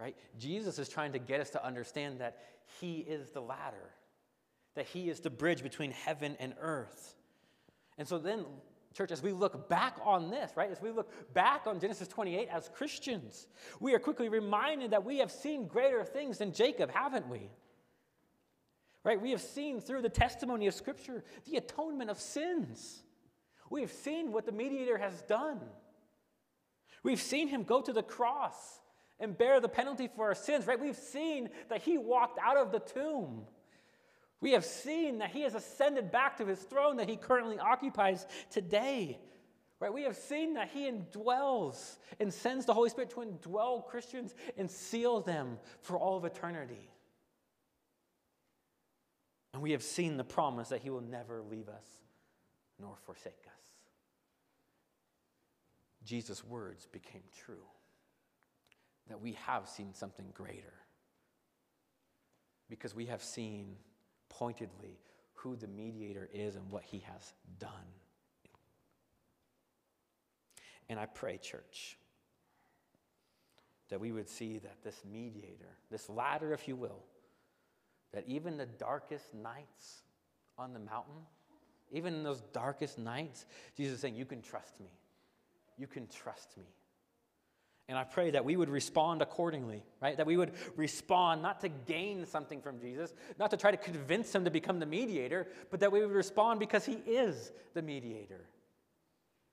Right? 0.00 0.16
Jesus 0.38 0.78
is 0.78 0.88
trying 0.88 1.12
to 1.12 1.18
get 1.18 1.40
us 1.40 1.50
to 1.50 1.64
understand 1.64 2.20
that 2.20 2.38
He 2.80 2.98
is 2.98 3.30
the 3.30 3.40
ladder, 3.40 3.90
that 4.74 4.86
He 4.86 5.08
is 5.08 5.20
the 5.20 5.30
bridge 5.30 5.62
between 5.62 5.92
heaven 5.92 6.36
and 6.40 6.54
earth. 6.60 7.14
And 7.98 8.08
so 8.08 8.18
then 8.18 8.44
Church, 8.94 9.10
as 9.10 9.22
we 9.22 9.32
look 9.32 9.68
back 9.68 9.96
on 10.04 10.30
this, 10.30 10.52
right, 10.54 10.70
as 10.70 10.82
we 10.82 10.90
look 10.90 11.10
back 11.32 11.66
on 11.66 11.80
Genesis 11.80 12.08
28 12.08 12.48
as 12.50 12.68
Christians, 12.68 13.46
we 13.80 13.94
are 13.94 13.98
quickly 13.98 14.28
reminded 14.28 14.90
that 14.90 15.04
we 15.04 15.18
have 15.18 15.30
seen 15.30 15.66
greater 15.66 16.04
things 16.04 16.38
than 16.38 16.52
Jacob, 16.52 16.90
haven't 16.90 17.28
we? 17.28 17.50
Right? 19.04 19.20
We 19.20 19.30
have 19.32 19.40
seen 19.40 19.80
through 19.80 20.02
the 20.02 20.08
testimony 20.08 20.66
of 20.66 20.74
Scripture 20.74 21.24
the 21.50 21.56
atonement 21.56 22.10
of 22.10 22.20
sins. 22.20 23.02
We 23.68 23.80
have 23.80 23.90
seen 23.90 24.32
what 24.32 24.46
the 24.46 24.52
mediator 24.52 24.98
has 24.98 25.22
done. 25.22 25.60
We've 27.02 27.20
seen 27.20 27.48
him 27.48 27.64
go 27.64 27.80
to 27.80 27.92
the 27.92 28.02
cross 28.02 28.80
and 29.18 29.36
bear 29.36 29.60
the 29.60 29.68
penalty 29.68 30.08
for 30.14 30.26
our 30.26 30.34
sins, 30.34 30.66
right? 30.66 30.78
We've 30.78 30.96
seen 30.96 31.50
that 31.68 31.82
he 31.82 31.98
walked 31.98 32.38
out 32.38 32.56
of 32.56 32.70
the 32.70 32.80
tomb. 32.80 33.42
We 34.40 34.52
have 34.52 34.64
seen 34.64 35.18
that 35.18 35.30
he 35.30 35.42
has 35.42 35.54
ascended 35.54 36.10
back 36.10 36.36
to 36.38 36.46
his 36.46 36.58
throne 36.58 36.96
that 36.96 37.08
he 37.08 37.16
currently 37.16 37.58
occupies 37.58 38.26
today. 38.50 39.18
Right? 39.78 39.92
We 39.92 40.02
have 40.02 40.16
seen 40.16 40.54
that 40.54 40.70
he 40.72 40.88
indwells 40.88 41.96
and 42.20 42.32
sends 42.32 42.66
the 42.66 42.74
Holy 42.74 42.88
Spirit 42.88 43.10
to 43.10 43.16
indwell 43.16 43.84
Christians 43.84 44.34
and 44.56 44.70
seal 44.70 45.20
them 45.20 45.58
for 45.80 45.96
all 45.96 46.16
of 46.16 46.24
eternity. 46.24 46.88
And 49.52 49.62
we 49.62 49.72
have 49.72 49.82
seen 49.82 50.16
the 50.16 50.24
promise 50.24 50.68
that 50.70 50.80
he 50.80 50.90
will 50.90 51.02
never 51.02 51.42
leave 51.42 51.68
us 51.68 51.86
nor 52.80 52.96
forsake 53.04 53.44
us. 53.46 53.62
Jesus' 56.04 56.42
words 56.42 56.86
became 56.86 57.22
true 57.36 57.64
that 59.08 59.20
we 59.20 59.32
have 59.32 59.68
seen 59.68 59.92
something 59.94 60.26
greater 60.32 60.74
because 62.68 62.94
we 62.94 63.06
have 63.06 63.22
seen 63.22 63.76
pointedly 64.28 64.98
who 65.34 65.56
the 65.56 65.66
mediator 65.66 66.28
is 66.32 66.56
and 66.56 66.70
what 66.70 66.82
he 66.84 67.00
has 67.00 67.34
done. 67.58 67.70
And 70.88 70.98
I 70.98 71.06
pray, 71.06 71.38
church, 71.38 71.98
that 73.90 74.00
we 74.00 74.12
would 74.12 74.28
see 74.28 74.58
that 74.58 74.82
this 74.82 75.02
mediator, 75.10 75.76
this 75.90 76.08
ladder, 76.08 76.52
if 76.52 76.66
you 76.66 76.76
will, 76.76 77.04
that 78.12 78.24
even 78.26 78.56
the 78.56 78.66
darkest 78.66 79.34
nights 79.34 80.02
on 80.58 80.72
the 80.72 80.80
mountain, 80.80 81.22
even 81.90 82.14
in 82.14 82.22
those 82.22 82.42
darkest 82.52 82.98
nights, 82.98 83.46
Jesus 83.76 83.94
is 83.96 84.00
saying, 84.00 84.16
You 84.16 84.24
can 84.24 84.42
trust 84.42 84.80
me. 84.80 84.90
You 85.78 85.86
can 85.86 86.06
trust 86.06 86.56
me. 86.56 86.64
And 87.88 87.98
I 87.98 88.04
pray 88.04 88.30
that 88.30 88.44
we 88.44 88.56
would 88.56 88.70
respond 88.70 89.22
accordingly, 89.22 89.82
right? 90.00 90.16
That 90.16 90.26
we 90.26 90.36
would 90.36 90.52
respond 90.76 91.42
not 91.42 91.60
to 91.60 91.68
gain 91.68 92.24
something 92.24 92.62
from 92.62 92.80
Jesus, 92.80 93.12
not 93.38 93.50
to 93.50 93.56
try 93.56 93.70
to 93.70 93.76
convince 93.76 94.34
him 94.34 94.44
to 94.44 94.50
become 94.50 94.78
the 94.78 94.86
mediator, 94.86 95.48
but 95.70 95.80
that 95.80 95.90
we 95.90 96.00
would 96.00 96.12
respond 96.12 96.60
because 96.60 96.86
he 96.86 96.94
is 96.94 97.52
the 97.74 97.82
mediator. 97.82 98.46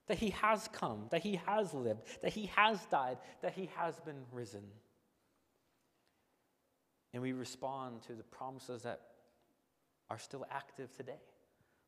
That 0.07 0.19
he 0.19 0.29
has 0.29 0.69
come, 0.71 1.07
that 1.09 1.21
he 1.21 1.39
has 1.47 1.73
lived, 1.73 2.03
that 2.21 2.31
he 2.31 2.45
has 2.55 2.79
died, 2.85 3.17
that 3.41 3.53
he 3.53 3.69
has 3.75 3.99
been 4.01 4.23
risen. 4.31 4.63
And 7.13 7.21
we 7.21 7.33
respond 7.33 8.03
to 8.03 8.13
the 8.13 8.23
promises 8.23 8.83
that 8.83 9.01
are 10.09 10.19
still 10.19 10.45
active 10.51 10.95
today. 10.95 11.19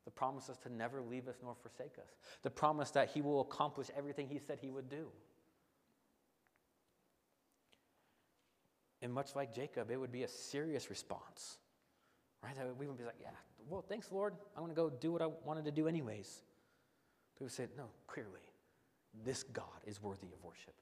The 0.04 0.10
promises 0.10 0.56
to 0.64 0.72
never 0.72 1.00
leave 1.00 1.28
us 1.28 1.36
nor 1.42 1.54
forsake 1.54 1.98
us. 1.98 2.16
The 2.42 2.50
promise 2.50 2.90
that 2.92 3.10
he 3.10 3.22
will 3.22 3.40
accomplish 3.40 3.88
everything 3.96 4.28
he 4.28 4.38
said 4.38 4.58
he 4.60 4.70
would 4.70 4.88
do. 4.88 5.06
And 9.00 9.12
much 9.12 9.34
like 9.34 9.54
Jacob, 9.54 9.90
it 9.90 9.96
would 9.96 10.12
be 10.12 10.22
a 10.22 10.28
serious 10.28 10.90
response, 10.90 11.58
Right? 12.42 12.56
We 12.76 12.86
would 12.88 12.98
be 12.98 13.04
like, 13.04 13.16
yeah, 13.20 13.28
well, 13.68 13.84
thanks, 13.88 14.10
Lord. 14.10 14.34
I'm 14.56 14.64
going 14.64 14.74
to 14.74 14.76
go 14.76 14.90
do 14.90 15.12
what 15.12 15.22
I 15.22 15.28
wanted 15.44 15.64
to 15.66 15.70
do 15.70 15.86
anyways. 15.86 16.42
But 17.38 17.44
we 17.44 17.50
said, 17.50 17.68
no, 17.76 17.84
clearly, 18.06 18.40
this 19.24 19.44
God 19.44 19.64
is 19.86 20.02
worthy 20.02 20.26
of 20.32 20.42
worship. 20.42 20.74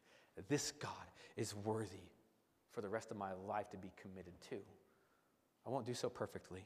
This 0.49 0.72
God 0.72 0.93
is 1.36 1.55
worthy 1.55 2.09
for 2.70 2.80
the 2.80 2.88
rest 2.88 3.10
of 3.10 3.16
my 3.16 3.32
life 3.32 3.70
to 3.70 3.76
be 3.76 3.90
committed 4.00 4.34
to. 4.50 4.56
I 5.66 5.70
won't 5.70 5.86
do 5.86 5.94
so 5.94 6.08
perfectly. 6.08 6.64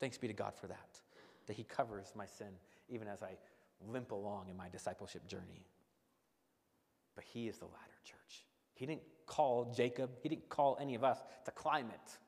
Thanks 0.00 0.18
be 0.18 0.26
to 0.26 0.32
God 0.32 0.54
for 0.54 0.66
that, 0.66 1.00
that 1.46 1.54
He 1.54 1.64
covers 1.64 2.12
my 2.16 2.26
sin 2.26 2.48
even 2.88 3.08
as 3.08 3.22
I 3.22 3.36
limp 3.88 4.12
along 4.12 4.48
in 4.48 4.56
my 4.56 4.68
discipleship 4.68 5.26
journey. 5.26 5.66
But 7.14 7.24
He 7.24 7.48
is 7.48 7.58
the 7.58 7.66
ladder, 7.66 8.00
church. 8.04 8.44
He 8.74 8.86
didn't 8.86 9.02
call 9.26 9.72
Jacob, 9.76 10.10
He 10.22 10.28
didn't 10.28 10.48
call 10.48 10.78
any 10.80 10.94
of 10.94 11.04
us 11.04 11.18
to 11.44 11.50
climb 11.50 11.86
it. 11.90 12.18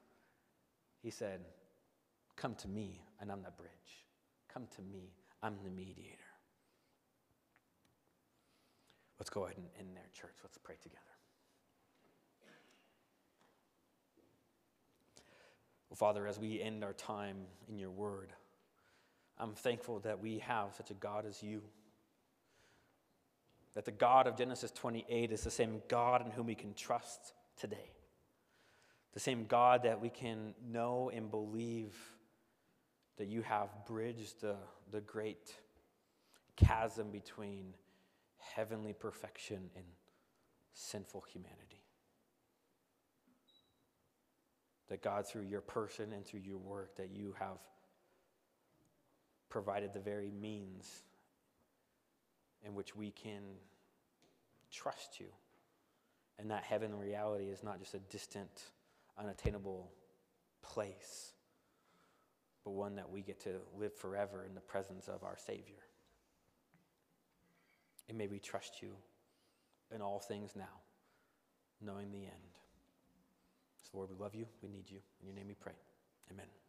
He 1.02 1.10
said, 1.10 1.40
Come 2.36 2.54
to 2.56 2.68
me, 2.68 3.02
and 3.20 3.30
I'm 3.30 3.42
the 3.42 3.50
bridge. 3.50 3.70
Come 4.52 4.66
to 4.76 4.82
me, 4.82 5.12
I'm 5.42 5.56
the 5.64 5.70
mediator. 5.70 6.18
Let's 9.18 9.30
go 9.30 9.44
ahead 9.44 9.56
and 9.56 9.66
end 9.78 9.96
there, 9.96 10.08
church. 10.12 10.36
Let's 10.42 10.58
pray 10.58 10.76
together. 10.82 11.00
Father, 15.94 16.26
as 16.26 16.38
we 16.38 16.60
end 16.60 16.82
our 16.82 16.92
time 16.92 17.36
in 17.68 17.78
your 17.78 17.90
word, 17.90 18.32
I'm 19.38 19.54
thankful 19.54 20.00
that 20.00 20.20
we 20.20 20.38
have 20.40 20.74
such 20.76 20.90
a 20.90 20.94
God 20.94 21.26
as 21.26 21.42
you. 21.42 21.62
That 23.74 23.84
the 23.84 23.92
God 23.92 24.26
of 24.26 24.36
Genesis 24.36 24.70
28 24.70 25.32
is 25.32 25.42
the 25.42 25.50
same 25.50 25.82
God 25.88 26.24
in 26.24 26.30
whom 26.30 26.46
we 26.46 26.54
can 26.54 26.74
trust 26.74 27.32
today. 27.56 27.90
The 29.12 29.20
same 29.20 29.46
God 29.46 29.84
that 29.84 30.00
we 30.00 30.10
can 30.10 30.54
know 30.70 31.10
and 31.14 31.30
believe 31.30 31.94
that 33.16 33.28
you 33.28 33.42
have 33.42 33.68
bridged 33.86 34.40
the, 34.40 34.56
the 34.90 35.00
great 35.00 35.54
chasm 36.56 37.10
between 37.10 37.74
heavenly 38.38 38.92
perfection 38.92 39.70
and 39.76 39.84
sinful 40.72 41.24
humanity. 41.32 41.83
That 44.88 45.02
God, 45.02 45.26
through 45.26 45.44
your 45.44 45.62
person 45.62 46.12
and 46.12 46.24
through 46.26 46.40
your 46.40 46.58
work, 46.58 46.96
that 46.96 47.10
you 47.10 47.34
have 47.38 47.58
provided 49.48 49.92
the 49.92 50.00
very 50.00 50.30
means 50.30 51.02
in 52.64 52.74
which 52.74 52.94
we 52.96 53.10
can 53.10 53.42
trust 54.70 55.20
you. 55.20 55.26
And 56.38 56.50
that 56.50 56.64
heaven 56.64 56.94
reality 56.98 57.44
is 57.44 57.62
not 57.62 57.78
just 57.78 57.94
a 57.94 58.00
distant, 58.00 58.64
unattainable 59.18 59.90
place, 60.62 61.32
but 62.64 62.72
one 62.72 62.96
that 62.96 63.10
we 63.10 63.22
get 63.22 63.40
to 63.40 63.50
live 63.78 63.94
forever 63.94 64.44
in 64.48 64.54
the 64.54 64.60
presence 64.60 65.06
of 65.06 65.22
our 65.22 65.36
Savior. 65.38 65.84
And 68.08 68.18
may 68.18 68.26
we 68.26 68.38
trust 68.38 68.82
you 68.82 68.90
in 69.94 70.02
all 70.02 70.18
things 70.18 70.52
now, 70.56 70.80
knowing 71.80 72.10
the 72.10 72.24
end. 72.24 72.53
Lord, 73.94 74.10
we 74.10 74.16
love 74.22 74.34
you. 74.34 74.46
We 74.62 74.68
need 74.68 74.90
you. 74.90 74.98
In 75.20 75.28
your 75.28 75.36
name 75.36 75.48
we 75.48 75.54
pray. 75.54 75.74
Amen. 76.30 76.63